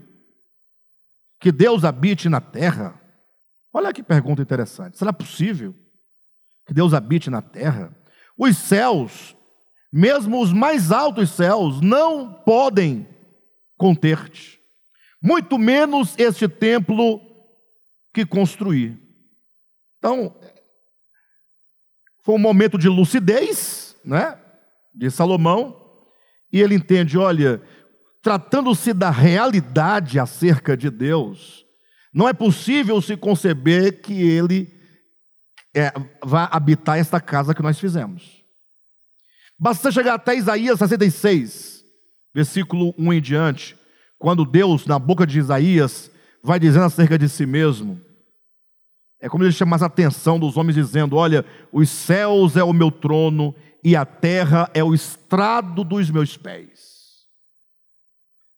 [1.40, 3.00] que Deus habite na terra?
[3.72, 4.98] Olha que pergunta interessante.
[4.98, 5.74] Será possível
[6.66, 7.94] que Deus habite na terra?
[8.36, 9.34] Os céus
[9.92, 13.06] mesmo os mais altos céus não podem
[13.76, 14.60] conter-te,
[15.22, 17.20] muito menos este templo
[18.12, 18.96] que construí.
[19.98, 20.34] Então,
[22.22, 24.38] foi um momento de lucidez, né,
[24.94, 25.76] de Salomão,
[26.52, 27.62] e ele entende, olha,
[28.22, 31.64] tratando-se da realidade acerca de Deus,
[32.12, 34.76] não é possível se conceber que ele
[35.74, 35.92] é,
[36.24, 38.37] vá habitar esta casa que nós fizemos.
[39.58, 41.84] Basta chegar até Isaías 66,
[42.32, 43.76] versículo 1 em diante,
[44.16, 46.10] quando Deus, na boca de Isaías,
[46.42, 48.00] vai dizendo acerca de si mesmo.
[49.20, 52.90] É como ele chamasse a atenção dos homens, dizendo: Olha, os céus é o meu
[52.90, 53.52] trono
[53.82, 57.26] e a terra é o estrado dos meus pés.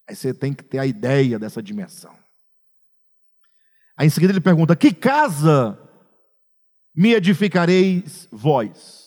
[0.07, 2.15] Aí você tem que ter a ideia dessa dimensão.
[3.97, 5.79] Aí em seguida ele pergunta: Que casa
[6.95, 9.00] me edificareis vós?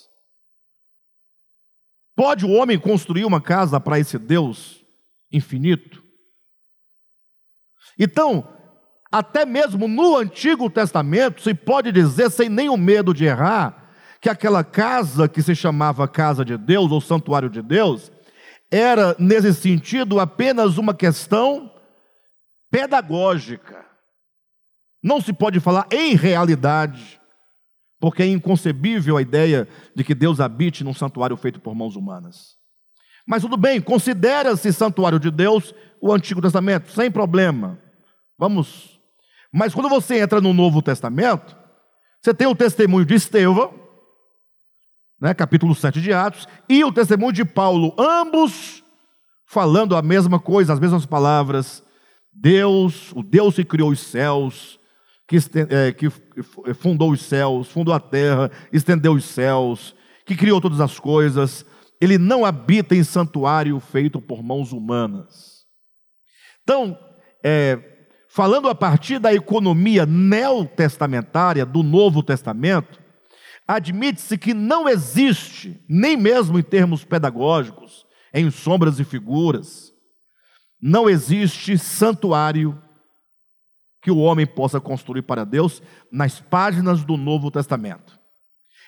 [2.15, 4.83] Pode o homem construir uma casa para esse Deus
[5.31, 6.03] infinito?
[7.97, 8.47] Então,
[9.11, 14.63] até mesmo no Antigo Testamento, se pode dizer, sem nenhum medo de errar, que aquela
[14.63, 18.11] casa que se chamava casa de Deus ou santuário de Deus,
[18.71, 21.71] era, nesse sentido, apenas uma questão
[22.71, 23.85] pedagógica.
[25.03, 27.19] Não se pode falar em realidade,
[28.03, 32.57] porque é inconcebível a ideia de que Deus habite num santuário feito por mãos humanas.
[33.25, 37.79] Mas tudo bem, considera-se santuário de Deus o Antigo Testamento, sem problema.
[38.37, 38.99] Vamos.
[39.53, 41.55] Mas quando você entra no Novo Testamento,
[42.21, 43.73] você tem o testemunho de Estevão,
[45.21, 48.83] né, capítulo 7 de Atos, e o testemunho de Paulo, ambos
[49.45, 51.81] falando a mesma coisa, as mesmas palavras.
[52.33, 54.77] Deus, o Deus que criou os céus,
[55.25, 55.37] que,
[55.69, 56.09] é, que
[56.75, 61.65] fundou os céus, fundou a terra, estendeu os céus, que criou todas as coisas,
[61.99, 65.63] ele não habita em santuário feito por mãos humanas.
[66.63, 66.97] Então,
[67.43, 67.79] é,
[68.29, 72.99] falando a partir da economia neotestamentária do Novo Testamento,
[73.67, 79.93] admite-se que não existe, nem mesmo em termos pedagógicos, em sombras e figuras,
[80.81, 82.81] não existe santuário
[84.03, 85.81] que o homem possa construir para Deus
[86.11, 88.19] nas páginas do Novo Testamento.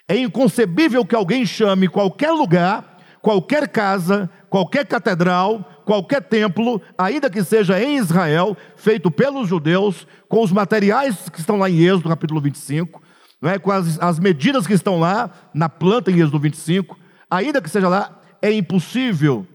[0.07, 7.43] É inconcebível que alguém chame qualquer lugar, qualquer casa, qualquer catedral, qualquer templo, ainda que
[7.43, 12.41] seja em Israel, feito pelos judeus, com os materiais que estão lá em Êxodo, capítulo
[12.41, 13.01] 25,
[13.41, 13.57] não é?
[13.57, 16.99] com as, as medidas que estão lá na planta em Êxodo 25,
[17.29, 19.47] ainda que seja lá, é impossível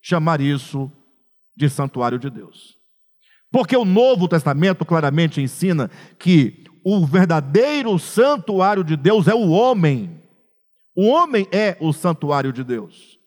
[0.00, 0.90] chamar isso
[1.56, 2.76] de santuário de Deus.
[3.56, 10.20] Porque o Novo Testamento claramente ensina que o verdadeiro santuário de Deus é o homem.
[10.94, 13.18] O homem é o santuário de Deus.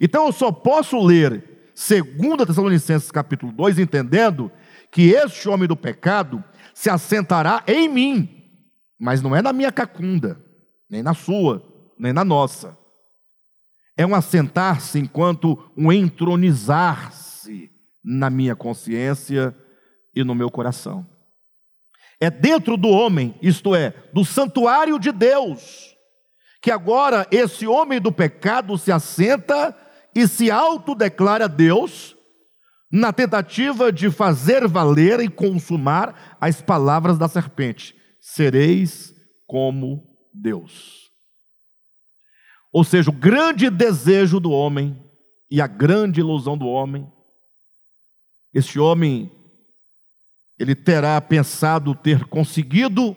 [0.00, 4.50] Então eu só posso ler 2 Tessalonicenses capítulo 2 entendendo
[4.90, 6.42] que este homem do pecado
[6.74, 8.28] se assentará em mim
[8.98, 10.44] mas não é na minha cacunda,
[10.90, 11.62] nem na sua,
[11.96, 12.76] nem na nossa.
[13.96, 17.70] É um assentar-se enquanto um entronizar-se
[18.04, 19.54] na minha consciência
[20.20, 21.06] e no meu coração.
[22.20, 25.96] É dentro do homem, isto é, do santuário de Deus,
[26.60, 29.76] que agora esse homem do pecado se assenta
[30.12, 32.16] e se autodeclara Deus,
[32.90, 39.14] na tentativa de fazer valer e consumar as palavras da serpente sereis
[39.46, 40.02] como
[40.34, 41.10] Deus.
[42.72, 45.00] Ou seja, o grande desejo do homem
[45.50, 47.06] e a grande ilusão do homem,
[48.52, 49.30] este homem,
[50.58, 53.16] ele terá pensado ter conseguido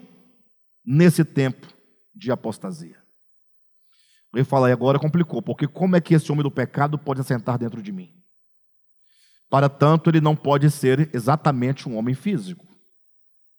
[0.85, 1.67] nesse tempo
[2.15, 2.99] de apostasia.
[4.33, 7.81] Eu falei agora complicou, porque como é que esse homem do pecado pode assentar dentro
[7.81, 8.13] de mim?
[9.49, 12.71] Para tanto, ele não pode ser exatamente um homem físico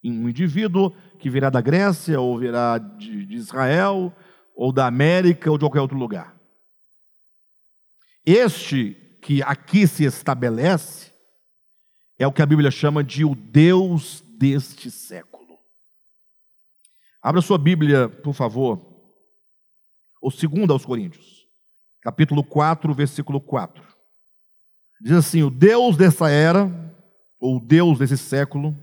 [0.04, 4.12] um indivíduo que virá da Grécia, ou virá de, de Israel,
[4.56, 6.36] ou da América, ou de qualquer outro lugar.
[8.26, 11.11] Este que aqui se estabelece
[12.18, 15.58] é o que a Bíblia chama de o Deus deste século.
[17.22, 18.80] Abra sua Bíblia, por favor,
[20.20, 21.46] o segundo aos Coríntios,
[22.00, 23.82] capítulo 4, versículo 4.
[25.00, 26.70] Diz assim: O Deus dessa era,
[27.40, 28.76] ou o Deus desse século,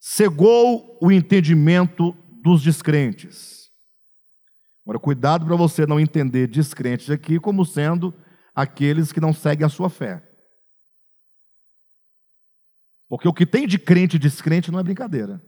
[0.00, 3.70] cegou o entendimento dos descrentes.
[4.84, 8.12] Agora, cuidado para você não entender descrentes aqui como sendo
[8.52, 10.20] aqueles que não seguem a sua fé.
[13.12, 15.38] Porque o que tem de crente e descrente não é brincadeira.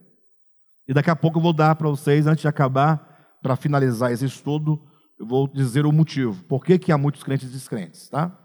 [0.87, 4.27] E daqui a pouco eu vou dar para vocês, antes de acabar, para finalizar esse
[4.27, 4.79] estudo,
[5.19, 6.45] eu vou dizer o motivo.
[6.45, 8.39] Por que, que há muitos crentes descrentes, tá?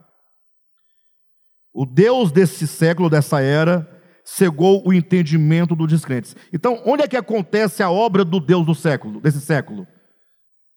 [1.73, 3.85] O Deus desse século, dessa era,
[4.23, 6.33] cegou o entendimento dos descrentes.
[6.53, 9.85] Então, onde é que acontece a obra do Deus do século, desse século?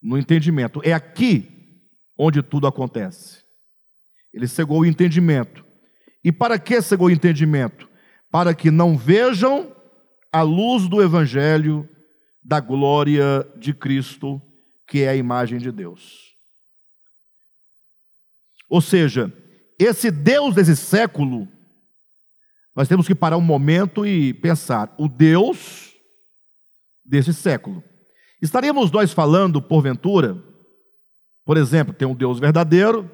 [0.03, 0.81] No entendimento.
[0.83, 1.49] É aqui
[2.19, 3.39] onde tudo acontece.
[4.35, 5.65] Ele cegou o entendimento.
[6.25, 7.92] E para que cegou o entendimento?
[8.33, 9.71] Para que não vejam
[10.33, 11.89] a luz do evangelho
[12.43, 14.43] da glória de Cristo,
[14.89, 16.33] que é a imagem de Deus.
[18.69, 19.33] Ou seja,
[19.79, 21.47] esse Deus desse século,
[22.75, 25.93] nós temos que parar um momento e pensar: o Deus
[27.05, 27.85] desse século.
[28.41, 30.43] Estaríamos nós falando, porventura,
[31.45, 33.11] por exemplo, tem um Deus verdadeiro,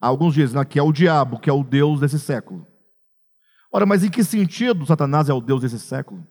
[0.00, 2.66] alguns dizem que é o diabo, que é o Deus desse século.
[3.72, 6.26] Ora, mas em que sentido Satanás é o Deus desse século?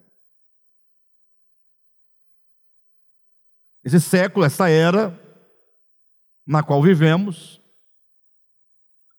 [3.84, 5.20] Esse século, essa era
[6.46, 7.60] na qual vivemos,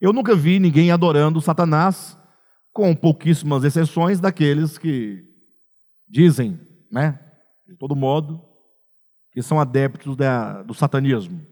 [0.00, 2.16] eu nunca vi ninguém adorando Satanás,
[2.72, 5.24] com pouquíssimas exceções daqueles que
[6.08, 6.60] dizem,
[6.90, 7.18] né,
[7.66, 8.40] de todo modo,
[9.32, 11.44] que são adeptos da, do satanismo.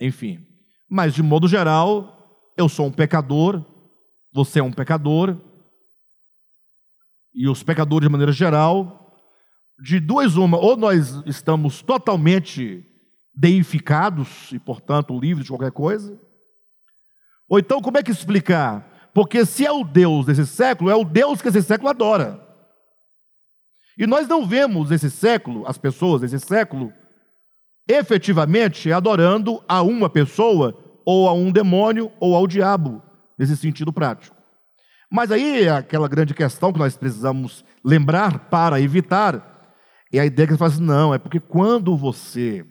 [0.00, 0.46] Enfim,
[0.88, 3.64] mas de modo geral, eu sou um pecador,
[4.36, 5.34] você é um pecador,
[7.34, 9.18] e os pecadores, de maneira geral,
[9.82, 12.84] de duas uma, ou nós estamos totalmente
[13.34, 16.18] deificados e, portanto, livres de qualquer coisa,
[17.48, 19.10] ou então como é que explicar?
[19.14, 22.38] Porque se é o Deus desse século, é o Deus que esse século adora.
[23.96, 26.92] E nós não vemos esse século, as pessoas desse século,
[27.88, 30.76] efetivamente adorando a uma pessoa,
[31.06, 33.02] ou a um demônio, ou ao diabo,
[33.38, 34.36] nesse sentido prático.
[35.10, 39.56] Mas aí aquela grande questão que nós precisamos lembrar para evitar
[40.12, 42.64] é a ideia que assim: não, é porque quando você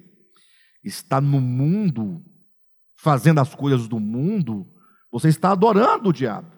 [0.83, 2.23] está no mundo,
[2.97, 4.67] fazendo as coisas do mundo,
[5.11, 6.51] você está adorando o diabo.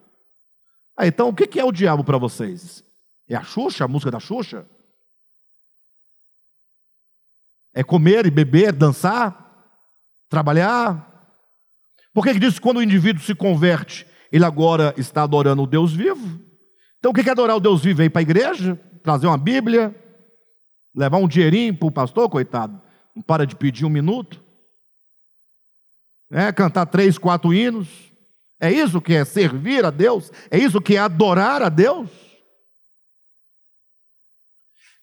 [0.98, 2.84] Ah, então o que é o diabo para vocês?
[3.30, 4.68] É a Xuxa, a música da Xuxa?
[7.74, 9.54] É comer e beber, dançar,
[10.28, 11.07] trabalhar?
[12.18, 15.94] Por que, diz que quando o indivíduo se converte, ele agora está adorando o Deus
[15.94, 16.42] vivo?
[16.98, 18.02] Então o que é adorar o Deus vivo?
[18.02, 19.96] É ir para a igreja, trazer uma Bíblia,
[20.96, 22.82] Levar um dinheirinho para o pastor, coitado,
[23.16, 24.44] não para de pedir um minuto.
[26.32, 27.88] É, cantar três, quatro hinos.
[28.60, 30.32] É isso que é servir a Deus?
[30.50, 32.10] É isso que é adorar a Deus?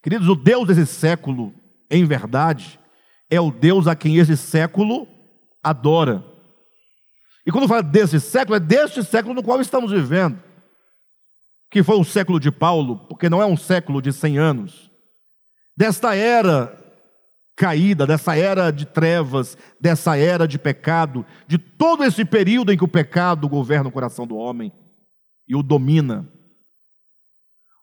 [0.02, 1.54] Queridos, o Deus desse século,
[1.88, 2.80] em verdade,
[3.30, 5.06] é o Deus a quem esse século
[5.62, 6.33] adora.
[7.46, 10.40] E quando fala desse século, é deste século no qual estamos vivendo,
[11.70, 14.90] que foi o século de Paulo, porque não é um século de 100 anos,
[15.76, 16.80] desta era
[17.56, 22.84] caída, dessa era de trevas, dessa era de pecado, de todo esse período em que
[22.84, 24.72] o pecado governa o coração do homem
[25.46, 26.28] e o domina.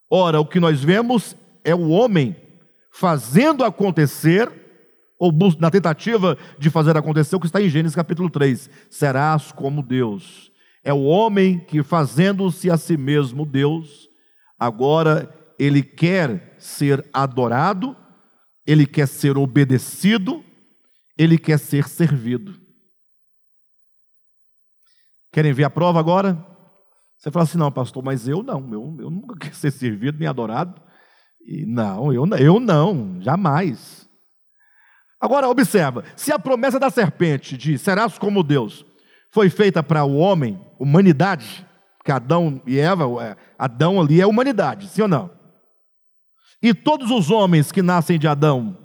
[0.09, 2.35] Ora, o que nós vemos é o homem
[2.91, 4.51] fazendo acontecer,
[5.21, 9.83] ou na tentativa de fazer acontecer, o que está em Gênesis capítulo 3: serás como
[9.83, 10.51] Deus.
[10.83, 14.09] É o homem que, fazendo-se a si mesmo Deus,
[14.57, 17.95] agora ele quer ser adorado,
[18.65, 20.43] ele quer ser obedecido,
[21.15, 22.59] ele quer ser servido.
[25.31, 26.43] Querem ver a prova agora?
[27.15, 30.27] Você fala assim: não, pastor, mas eu não, eu, eu nunca quero ser servido nem
[30.27, 30.81] adorado.
[31.45, 34.00] E não, eu, eu não, jamais.
[35.21, 38.83] Agora, observa: se a promessa da serpente de serás como Deus
[39.31, 41.65] foi feita para o homem, humanidade,
[42.03, 45.29] que Adão e Eva, é, Adão ali é humanidade, sim ou não?
[46.61, 48.77] E todos os homens que nascem de Adão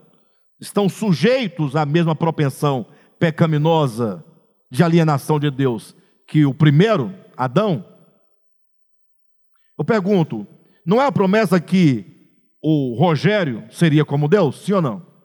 [0.61, 2.87] estão sujeitos à mesma propensão
[3.19, 4.25] pecaminosa
[4.71, 5.95] de alienação de Deus
[6.27, 7.85] que o primeiro, Adão?
[9.79, 10.47] Eu pergunto,
[10.85, 12.05] não é a promessa que
[12.63, 14.65] o Rogério seria como Deus?
[14.65, 15.16] Sim ou não?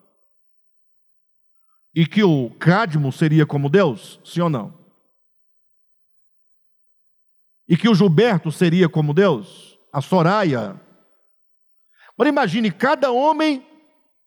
[1.93, 4.19] E que o Cadmo seria como Deus?
[4.23, 4.73] Sim ou não?
[7.67, 9.77] E que o Gilberto seria como Deus?
[9.91, 10.79] A Soraya
[12.21, 13.65] Agora imagine cada homem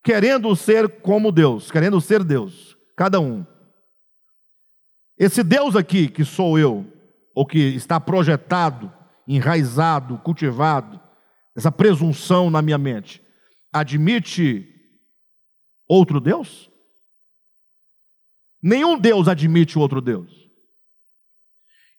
[0.02, 3.46] querendo ser como Deus, querendo ser Deus, cada um.
[5.16, 6.84] Esse Deus aqui, que sou eu,
[7.32, 8.92] ou que está projetado,
[9.28, 11.00] enraizado, cultivado,
[11.54, 13.22] essa presunção na minha mente,
[13.72, 14.68] admite
[15.86, 16.68] outro Deus?
[18.64, 20.48] Nenhum Deus admite outro Deus.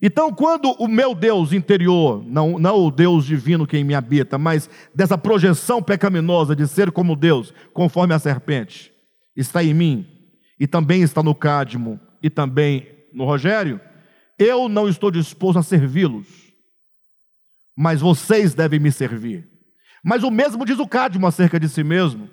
[0.02, 4.40] Então, quando o meu Deus interior, não, não o Deus divino que em me habita,
[4.40, 8.92] mas dessa projeção pecaminosa de ser como Deus, conforme a serpente,
[9.38, 10.08] está em mim,
[10.60, 13.80] e também está no Cádimo, e também no Rogério,
[14.40, 16.26] eu não estou disposto a servi-los,
[17.78, 19.48] mas vocês devem me servir.
[20.04, 22.28] Mas o mesmo diz o Cádimo acerca de si mesmo,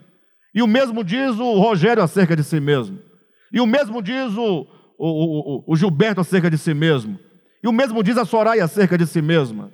[0.55, 3.12] e o mesmo diz o Rogério acerca de si mesmo,
[3.53, 4.67] e o mesmo diz o,
[4.99, 7.19] o, o, o Gilberto acerca de si mesmo.
[7.63, 9.71] E o mesmo diz a Soraya acerca de si mesma.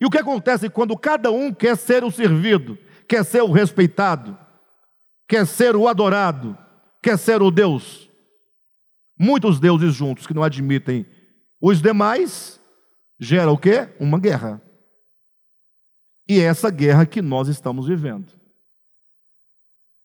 [0.00, 2.76] E o que acontece quando cada um quer ser o servido,
[3.08, 4.36] quer ser o respeitado,
[5.28, 6.56] quer ser o adorado,
[7.02, 8.06] quer ser o Deus?
[9.18, 11.06] muitos deuses juntos que não admitem
[11.60, 12.60] os demais,
[13.18, 13.88] gera o quê?
[13.98, 14.60] Uma guerra.
[16.28, 18.32] E é essa guerra que nós estamos vivendo.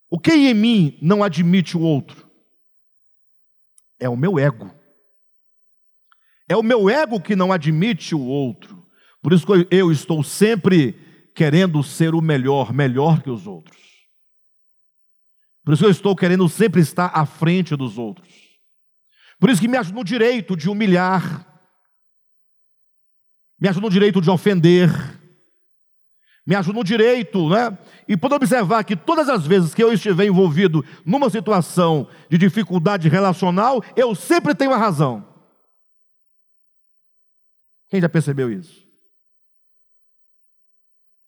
[0.10, 2.30] O que em mim não admite o outro?
[4.02, 4.70] É o meu ego.
[6.49, 8.86] É o meu ego que não admite o outro.
[9.22, 10.99] Por isso que eu estou sempre
[11.36, 13.78] querendo ser o melhor, melhor que os outros.
[15.64, 18.28] Por isso que eu estou querendo sempre estar à frente dos outros.
[19.39, 21.47] Por isso que me acho no direito de humilhar,
[23.60, 24.89] me acho no direito de ofender,
[26.52, 27.78] me acho no direito, né?
[28.06, 33.08] E pode observar que todas as vezes que eu estiver envolvido numa situação de dificuldade
[33.08, 35.26] relacional, eu sempre tenho a razão.
[37.89, 38.84] Quem já percebeu isso?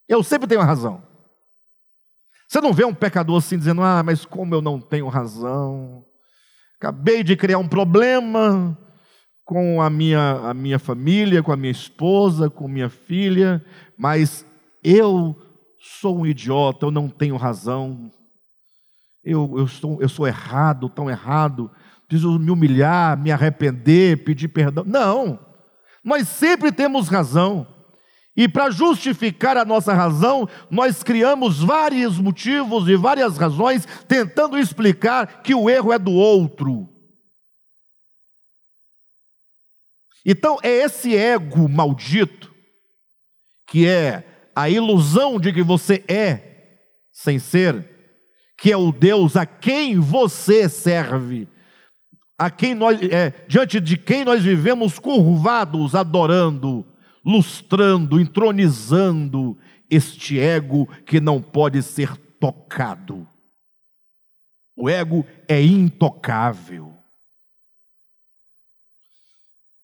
[0.09, 1.01] Eu sempre tenho a razão.
[2.45, 6.03] Você não vê um pecador assim dizendo: Ah, mas como eu não tenho razão,
[6.75, 8.77] acabei de criar um problema
[9.45, 13.63] com a minha, a minha família, com a minha esposa, com minha filha,
[13.97, 14.45] mas
[14.83, 15.35] eu
[15.79, 18.11] sou um idiota, eu não tenho razão,
[19.23, 21.71] eu, eu, sou, eu sou errado, tão errado,
[22.07, 24.83] preciso me humilhar, me arrepender, pedir perdão.
[24.85, 25.39] Não,
[26.03, 27.67] nós sempre temos razão.
[28.35, 35.43] E para justificar a nossa razão, nós criamos vários motivos e várias razões, tentando explicar
[35.43, 36.89] que o erro é do outro.
[40.25, 42.51] Então, é esse ego maldito,
[43.67, 46.53] que é a ilusão de que você é
[47.11, 47.87] sem ser,
[48.57, 51.47] que é o Deus a quem você serve,
[52.37, 56.85] a quem nós, é, diante de quem nós vivemos curvados, adorando,
[57.23, 59.57] lustrando, entronizando
[59.89, 63.27] este ego que não pode ser tocado.
[64.75, 66.97] O ego é intocável.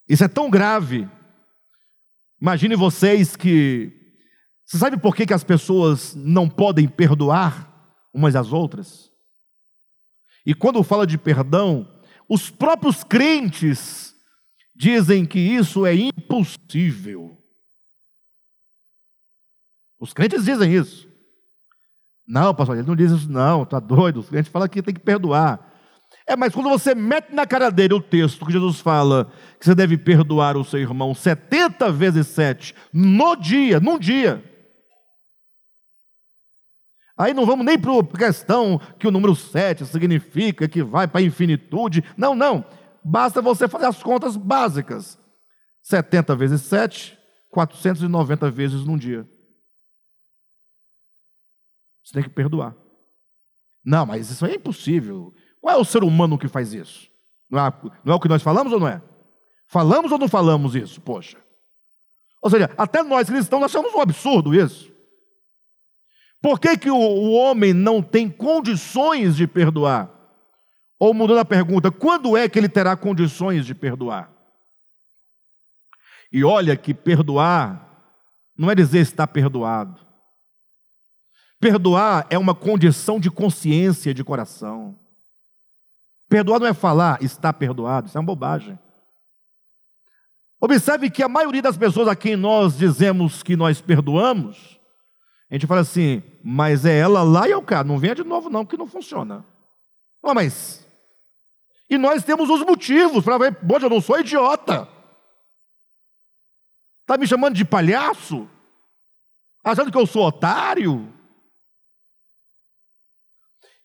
[0.08, 1.08] Isso é tão grave.
[2.42, 3.99] Imagine vocês que
[4.70, 7.68] você sabe por que, que as pessoas não podem perdoar
[8.14, 9.10] umas às outras?
[10.46, 11.90] E quando fala de perdão,
[12.30, 14.14] os próprios crentes
[14.76, 17.36] dizem que isso é impossível.
[20.00, 21.10] Os crentes dizem isso.
[22.28, 24.20] Não, pastor, ele não diz isso, não, está doido.
[24.20, 25.68] Os crentes falam que tem que perdoar.
[26.28, 29.74] É, mas quando você mete na cara dele o texto que Jesus fala que você
[29.74, 34.44] deve perdoar o seu irmão 70 vezes 7 no dia, num dia,
[37.20, 41.20] Aí não vamos nem para a questão que o número 7 significa que vai para
[41.20, 42.02] a infinitude.
[42.16, 42.64] Não, não.
[43.04, 45.20] Basta você fazer as contas básicas.
[45.84, 47.20] 70 vezes 7,
[47.52, 49.28] 490 vezes num dia.
[52.06, 52.74] Você tem que perdoar.
[53.84, 55.34] Não, mas isso é impossível.
[55.60, 57.10] Qual é o ser humano que faz isso?
[57.52, 57.74] Não é,
[58.06, 59.02] não é o que nós falamos ou não é?
[59.68, 61.02] Falamos ou não falamos isso?
[61.02, 61.38] Poxa.
[62.42, 64.89] Ou seja, até nós cristãos achamos um absurdo isso.
[66.42, 70.10] Por que, que o, o homem não tem condições de perdoar?
[70.98, 74.32] Ou mudando a pergunta, quando é que ele terá condições de perdoar?
[76.32, 77.88] E olha que perdoar
[78.58, 80.06] não é dizer estar perdoado.
[81.60, 84.98] Perdoar é uma condição de consciência de coração.
[86.30, 88.78] Perdoar não é falar está perdoado, isso é uma bobagem.
[90.62, 94.79] Observe que a maioria das pessoas a quem nós dizemos que nós perdoamos,
[95.50, 98.50] a gente fala assim, mas é ela lá e eu cá, não venha de novo
[98.50, 99.44] não, que não funciona.
[100.22, 100.88] Ah, mas...
[101.90, 104.88] E nós temos os motivos para ver, bom, eu não sou idiota.
[107.02, 108.48] Está me chamando de palhaço?
[109.64, 111.12] Achando que eu sou otário?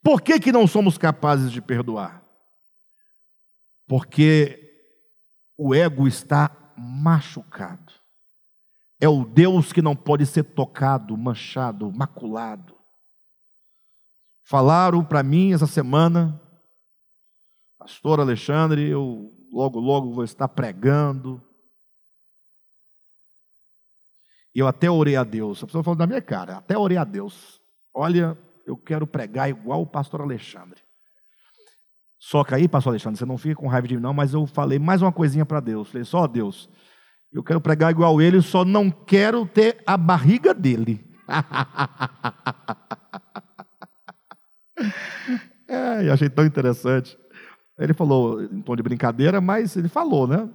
[0.03, 2.23] Por que, que não somos capazes de perdoar?
[3.89, 4.61] Porque
[5.57, 8.04] o ego está machucado.
[9.01, 12.75] É o Deus que não pode ser tocado, manchado, maculado.
[14.45, 16.41] Falaram para mim essa semana,
[17.79, 21.43] Pastor Alexandre, eu logo, logo vou estar pregando.
[24.55, 27.05] E eu até orei a Deus, a pessoa falou na minha cara, até orei a
[27.05, 27.61] Deus.
[27.93, 30.81] Olha, eu quero pregar igual o pastor Alexandre.
[32.19, 34.47] Só que aí, pastor Alexandre, você não fica com raiva de mim, não, mas eu
[34.47, 35.89] falei mais uma coisinha para Deus.
[35.89, 36.69] Falei, só Deus,
[37.35, 41.05] eu quero pregar igual ele, só não quero ter a barriga dele.
[45.67, 47.19] é, achei tão interessante.
[47.77, 50.49] Ele falou em tom de brincadeira, mas ele falou, né?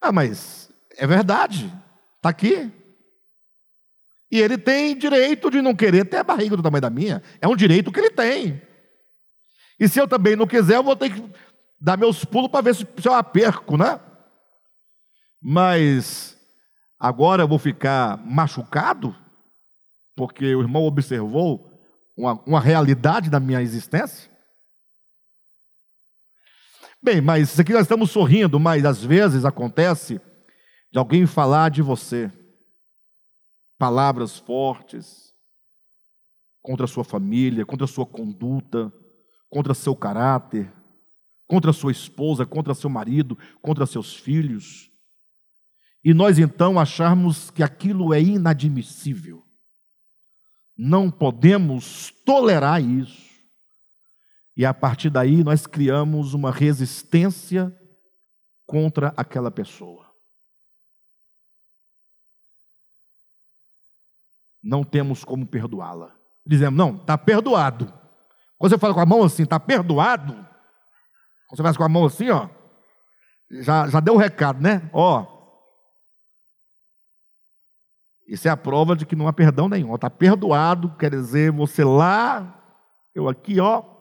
[0.00, 1.64] Ah, mas é verdade,
[2.16, 2.70] está aqui.
[4.30, 7.20] E ele tem direito de não querer ter a barriga do tamanho da minha.
[7.40, 8.62] É um direito que ele tem.
[9.80, 11.28] E se eu também não quiser, eu vou ter que
[11.80, 13.98] dar meus pulos para ver se, se eu a perco, né?
[15.42, 16.36] Mas
[17.00, 19.14] agora eu vou ficar machucado,
[20.14, 21.68] porque o irmão observou
[22.16, 24.30] uma, uma realidade da minha existência?
[27.02, 30.20] Bem, mas isso aqui nós estamos sorrindo, mas às vezes acontece
[30.92, 32.30] de alguém falar de você,
[33.76, 35.32] palavras fortes
[36.62, 38.92] contra a sua família, contra a sua conduta,
[39.50, 40.72] contra seu caráter,
[41.48, 44.91] contra sua esposa, contra seu marido, contra seus filhos.
[46.04, 49.44] E nós então acharmos que aquilo é inadmissível.
[50.76, 53.30] Não podemos tolerar isso.
[54.56, 57.74] E a partir daí nós criamos uma resistência
[58.66, 60.10] contra aquela pessoa.
[64.62, 66.14] Não temos como perdoá-la.
[66.46, 67.92] Dizemos, não, está perdoado.
[68.58, 70.34] Quando você fala com a mão assim, está perdoado.
[70.34, 72.48] Quando você faz com a mão assim, ó,
[73.50, 74.88] já, já deu o recado, né?
[74.92, 75.41] Ó,
[78.26, 79.94] isso é a prova de que não há perdão nenhum.
[79.94, 82.62] Está perdoado, quer dizer, você lá,
[83.14, 83.92] eu aqui, ó,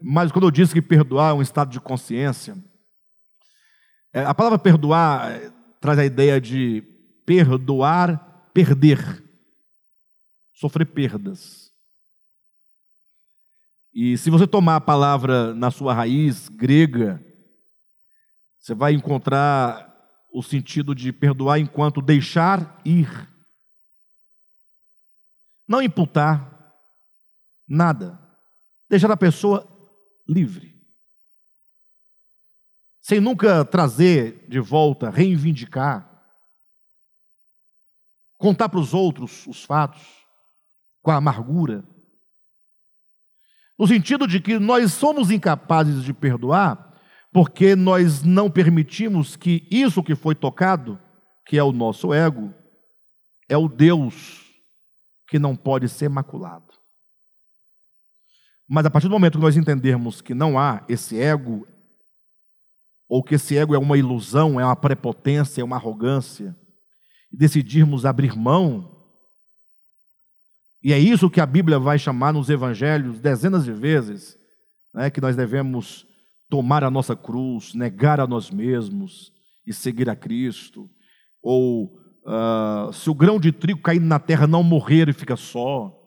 [0.00, 2.56] mas quando eu disse que perdoar é um estado de consciência,
[4.12, 6.82] é, a palavra perdoar é, traz a ideia de
[7.26, 9.22] perdoar, perder,
[10.54, 11.68] sofrer perdas.
[13.92, 17.22] E se você tomar a palavra na sua raiz grega,
[18.60, 19.87] você vai encontrar
[20.32, 23.28] o sentido de perdoar enquanto deixar ir.
[25.66, 26.74] Não imputar
[27.66, 28.18] nada.
[28.88, 29.66] Deixar a pessoa
[30.28, 30.78] livre.
[33.00, 36.06] Sem nunca trazer de volta, reivindicar,
[38.36, 40.02] contar para os outros os fatos
[41.02, 41.84] com a amargura.
[43.78, 46.87] No sentido de que nós somos incapazes de perdoar
[47.32, 50.98] porque nós não permitimos que isso que foi tocado,
[51.46, 52.52] que é o nosso ego,
[53.48, 54.46] é o Deus
[55.28, 56.66] que não pode ser maculado.
[58.68, 61.66] Mas a partir do momento que nós entendermos que não há esse ego,
[63.08, 66.54] ou que esse ego é uma ilusão, é uma prepotência, é uma arrogância,
[67.32, 68.98] e decidirmos abrir mão,
[70.82, 74.38] e é isso que a Bíblia vai chamar nos evangelhos dezenas de vezes,
[74.94, 76.06] né, que nós devemos
[76.48, 79.32] tomar a nossa cruz, negar a nós mesmos
[79.66, 80.88] e seguir a Cristo,
[81.42, 85.98] ou uh, se o grão de trigo cair na terra não morrer e fica só,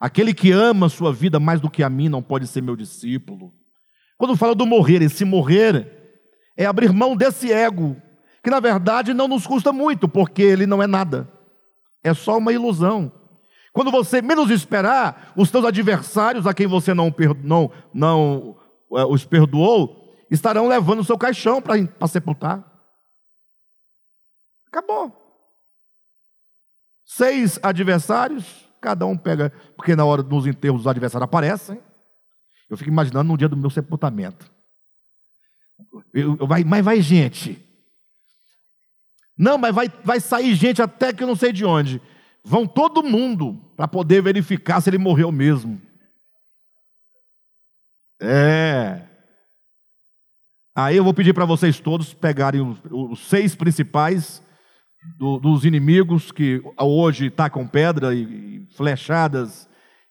[0.00, 2.76] Aquele que ama a sua vida mais do que a mim não pode ser meu
[2.76, 3.52] discípulo.
[4.16, 6.20] Quando fala do morrer, esse morrer
[6.56, 7.96] é abrir mão desse ego,
[8.42, 11.28] que na verdade não nos custa muito, porque ele não é nada.
[12.02, 13.12] É só uma ilusão.
[13.72, 18.56] Quando você menos esperar, os teus adversários, a quem você não, não, não
[18.90, 22.64] os perdoou, estarão levando o seu caixão para sepultar.
[24.66, 25.12] Acabou.
[27.04, 31.80] Seis adversários, Cada um pega, porque na hora dos enterros os adversários aparecem.
[32.70, 34.50] Eu fico imaginando no dia do meu sepultamento.
[36.12, 37.64] Eu, eu, vai, mas vai gente.
[39.36, 42.00] Não, mas vai, vai sair gente até que eu não sei de onde.
[42.44, 45.80] Vão todo mundo para poder verificar se ele morreu mesmo.
[48.20, 49.02] É.
[50.74, 54.42] Aí eu vou pedir para vocês todos pegarem os, seis principais
[55.18, 59.68] do, dos inimigos que hoje tacam pedra e, e flechadas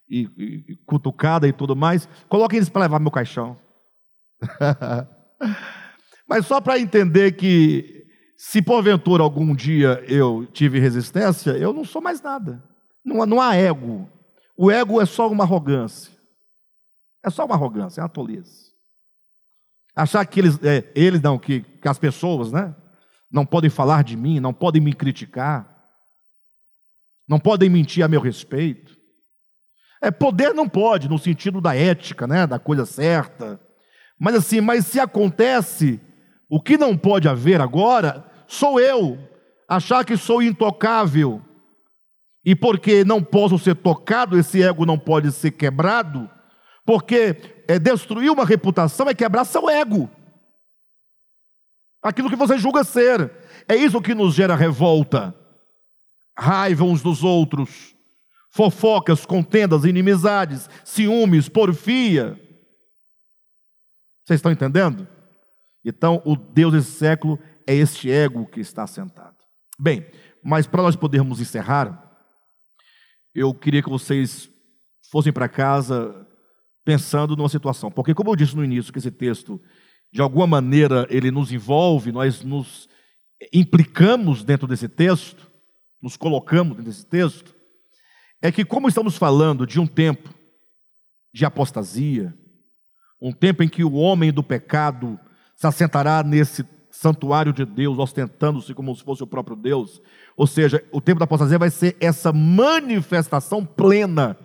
[0.09, 3.57] e, e, cutucada e tudo mais, coloquem eles para levar meu caixão.
[6.27, 8.05] Mas só para entender que
[8.37, 12.63] se porventura algum dia eu tive resistência, eu não sou mais nada.
[13.03, 14.09] Não, não há ego.
[14.57, 16.16] O ego é só uma arrogância.
[17.23, 18.71] É só uma arrogância, é uma tolice.
[19.95, 22.75] Achar que eles, é, eles não, que, que as pessoas, né?
[23.31, 25.75] não podem falar de mim, não podem me criticar,
[27.27, 28.95] não podem mentir a meu respeito.
[30.01, 33.59] É, poder não pode, no sentido da ética, né, da coisa certa.
[34.19, 35.99] Mas assim, mas se acontece,
[36.49, 39.17] o que não pode haver agora, sou eu,
[39.67, 41.41] achar que sou intocável,
[42.45, 46.29] e porque não posso ser tocado, esse ego não pode ser quebrado,
[46.87, 47.35] porque
[47.67, 50.09] é, destruir uma reputação é quebrar seu ego
[52.01, 53.31] aquilo que você julga ser.
[53.67, 55.35] É isso que nos gera revolta,
[56.37, 57.95] raiva uns dos outros,
[58.49, 62.39] fofocas, contendas, inimizades, ciúmes, porfia.
[64.25, 65.07] Vocês estão entendendo?
[65.83, 69.35] Então, o Deus desse século é este ego que está sentado.
[69.79, 70.05] Bem,
[70.43, 72.03] mas para nós podermos encerrar,
[73.33, 74.49] eu queria que vocês
[75.11, 76.26] fossem para casa
[76.87, 77.91] pensando numa situação.
[77.91, 79.59] Porque, como eu disse no início, que esse texto,
[80.09, 82.87] de alguma maneira, ele nos envolve, nós nos
[83.51, 85.51] implicamos dentro desse texto,
[86.01, 87.53] nos colocamos dentro desse texto,
[88.41, 90.33] é que, como estamos falando de um tempo
[91.33, 92.33] de apostasia,
[93.21, 95.19] um tempo em que o homem do pecado
[95.57, 100.01] se assentará nesse santuário de Deus, ostentando-se como se fosse o próprio Deus.
[100.37, 104.37] Ou seja, o tempo da apostasia vai ser essa manifestação plena.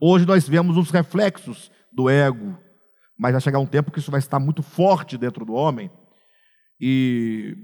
[0.00, 2.56] Hoje nós vemos os reflexos do ego,
[3.18, 5.90] mas vai chegar um tempo que isso vai estar muito forte dentro do homem.
[6.80, 7.54] E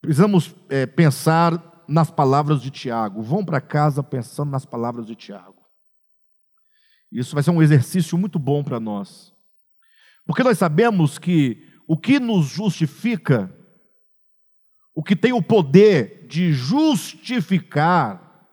[0.00, 3.22] precisamos é, pensar nas palavras de Tiago.
[3.22, 5.60] Vão para casa pensando nas palavras de Tiago.
[7.10, 9.32] Isso vai ser um exercício muito bom para nós.
[10.24, 13.52] Porque nós sabemos que o que nos justifica,
[14.94, 18.46] o que tem o poder de justificar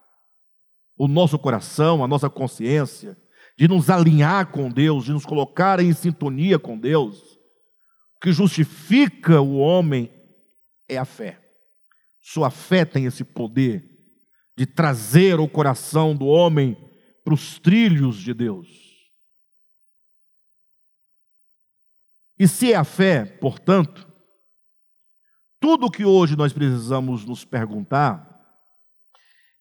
[0.97, 3.15] o nosso coração, a nossa consciência,
[3.57, 7.17] de nos alinhar com Deus, de nos colocar em sintonia com Deus,
[8.15, 10.11] o que justifica o homem
[10.88, 11.39] é a fé.
[12.21, 13.84] Sua fé tem esse poder
[14.55, 16.77] de trazer o coração do homem
[17.23, 18.67] para os trilhos de Deus.
[22.39, 24.07] E se é a fé, portanto,
[25.59, 28.25] tudo o que hoje nós precisamos nos perguntar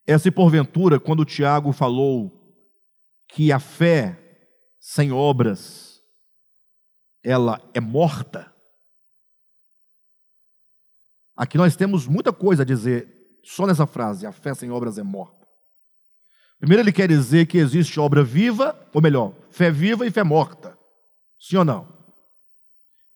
[0.07, 2.36] é se porventura, quando Tiago falou
[3.37, 4.19] que a fé
[4.81, 6.01] sem obras
[7.23, 8.51] ela é morta.
[11.37, 13.07] Aqui nós temos muita coisa a dizer
[13.45, 15.47] só nessa frase, a fé sem obras é morta.
[16.59, 20.75] Primeiro ele quer dizer que existe obra viva, ou melhor, fé viva e fé morta.
[21.39, 21.95] Sim ou não?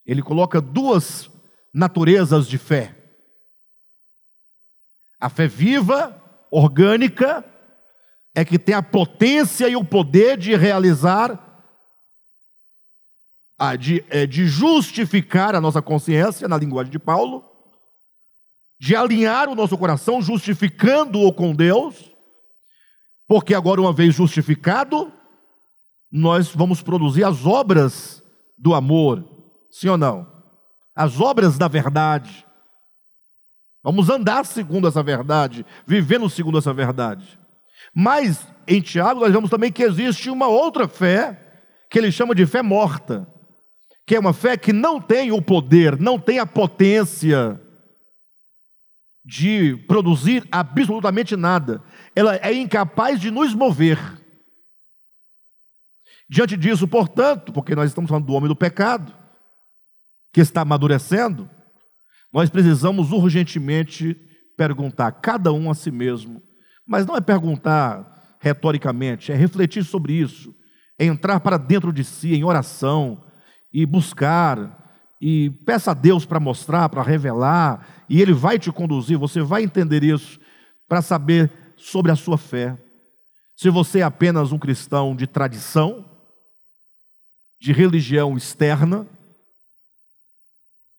[0.05, 1.31] ele coloca duas
[1.73, 2.95] naturezas de fé:
[5.19, 6.15] a fé viva,
[6.51, 7.43] orgânica,
[8.33, 11.37] é que tem a potência e o poder de realizar,
[13.79, 17.43] de, é, de justificar a nossa consciência, na linguagem de Paulo,
[18.79, 22.11] de alinhar o nosso coração, justificando-o com Deus,
[23.27, 25.11] porque agora, uma vez justificado,
[26.11, 28.23] nós vamos produzir as obras
[28.57, 29.31] do amor,
[29.71, 30.27] Sim ou não?
[30.93, 32.45] As obras da verdade.
[33.81, 37.39] Vamos andar segundo essa verdade, vivendo segundo essa verdade.
[37.93, 41.37] Mas em Tiago nós vemos também que existe uma outra fé,
[41.89, 43.27] que ele chama de fé morta,
[44.05, 47.59] que é uma fé que não tem o poder, não tem a potência
[49.23, 51.83] de produzir absolutamente nada.
[52.15, 53.99] Ela é incapaz de nos mover.
[56.29, 59.13] Diante disso, portanto, porque nós estamos falando do homem do pecado,
[60.33, 61.49] que está amadurecendo,
[62.31, 64.15] nós precisamos urgentemente
[64.55, 66.41] perguntar, cada um a si mesmo,
[66.87, 70.53] mas não é perguntar retoricamente, é refletir sobre isso,
[70.97, 73.23] é entrar para dentro de si em oração
[73.71, 74.79] e buscar
[75.21, 79.63] e peça a Deus para mostrar, para revelar, e Ele vai te conduzir, você vai
[79.63, 80.39] entender isso
[80.89, 82.75] para saber sobre a sua fé.
[83.55, 86.03] Se você é apenas um cristão de tradição,
[87.59, 89.05] de religião externa,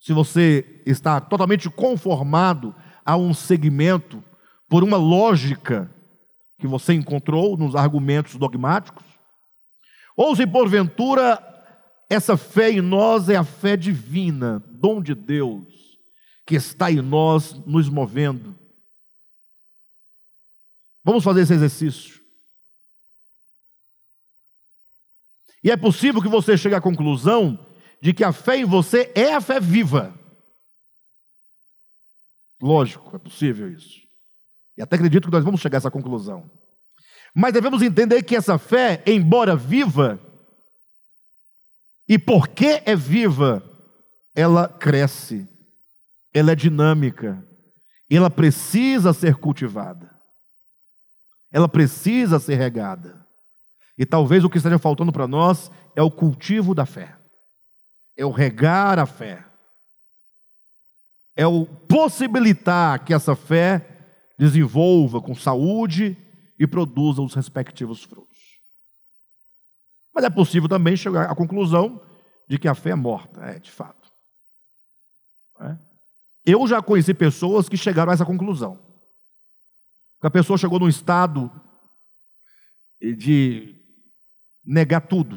[0.01, 4.23] se você está totalmente conformado a um segmento
[4.73, 5.95] por uma lógica
[6.59, 9.05] que você encontrou nos argumentos dogmáticos,
[10.17, 11.39] ou se porventura
[12.09, 15.99] essa fé em nós é a fé divina, dom de Deus,
[16.47, 18.59] que está em nós nos movendo.
[21.05, 22.23] Vamos fazer esse exercício.
[25.63, 27.59] E é possível que você chegue à conclusão
[28.01, 30.19] de que a fé em você é a fé viva.
[32.59, 34.02] Lógico, é possível isso.
[34.77, 36.51] E até acredito que nós vamos chegar a essa conclusão.
[37.35, 40.21] Mas devemos entender que essa fé, embora viva,
[42.09, 43.63] e porque é viva,
[44.35, 45.49] ela cresce,
[46.33, 47.43] ela é dinâmica,
[48.11, 50.11] ela precisa ser cultivada,
[51.51, 53.27] ela precisa ser regada.
[53.97, 57.17] E talvez o que esteja faltando para nós é o cultivo da fé
[58.17, 59.45] é o regar a fé,
[61.35, 63.92] é o possibilitar que essa fé
[64.39, 66.17] desenvolva com saúde
[66.59, 68.39] e produza os respectivos frutos.
[70.15, 72.01] Mas é possível também chegar à conclusão
[72.49, 74.11] de que a fé é morta, é de fato.
[75.61, 75.77] É?
[76.45, 78.79] Eu já conheci pessoas que chegaram a essa conclusão.
[80.21, 81.51] A pessoa chegou num estado
[83.01, 83.75] de
[84.65, 85.37] negar tudo.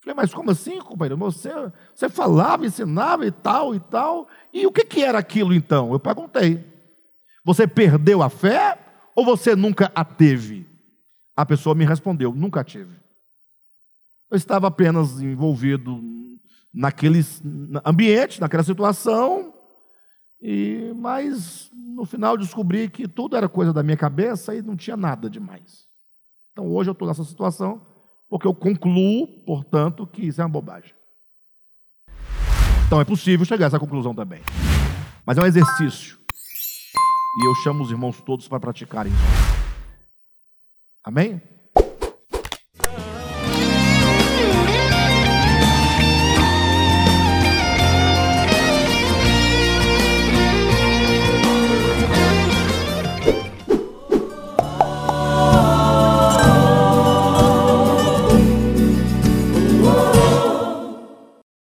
[0.00, 1.16] Falei, mas como assim, companheiro?
[1.16, 1.50] Você,
[1.92, 4.28] você falava, ensinava e tal e tal.
[4.52, 5.92] E o que, que era aquilo então?
[5.92, 6.75] Eu perguntei.
[7.46, 8.76] Você perdeu a fé
[9.14, 10.66] ou você nunca a teve?
[11.36, 12.96] A pessoa me respondeu: nunca tive.
[14.28, 16.02] Eu estava apenas envolvido
[16.74, 17.24] naquele
[17.84, 19.54] ambiente, naquela situação,
[20.42, 24.96] e mas no final descobri que tudo era coisa da minha cabeça e não tinha
[24.96, 25.86] nada demais.
[26.50, 27.80] Então hoje eu estou nessa situação
[28.28, 30.92] porque eu concluo, portanto, que isso é uma bobagem.
[32.88, 34.42] Então é possível chegar a essa conclusão também.
[35.24, 36.25] Mas é um exercício.
[37.36, 39.66] E eu chamo os irmãos todos para praticarem isso.
[41.04, 41.40] Amém?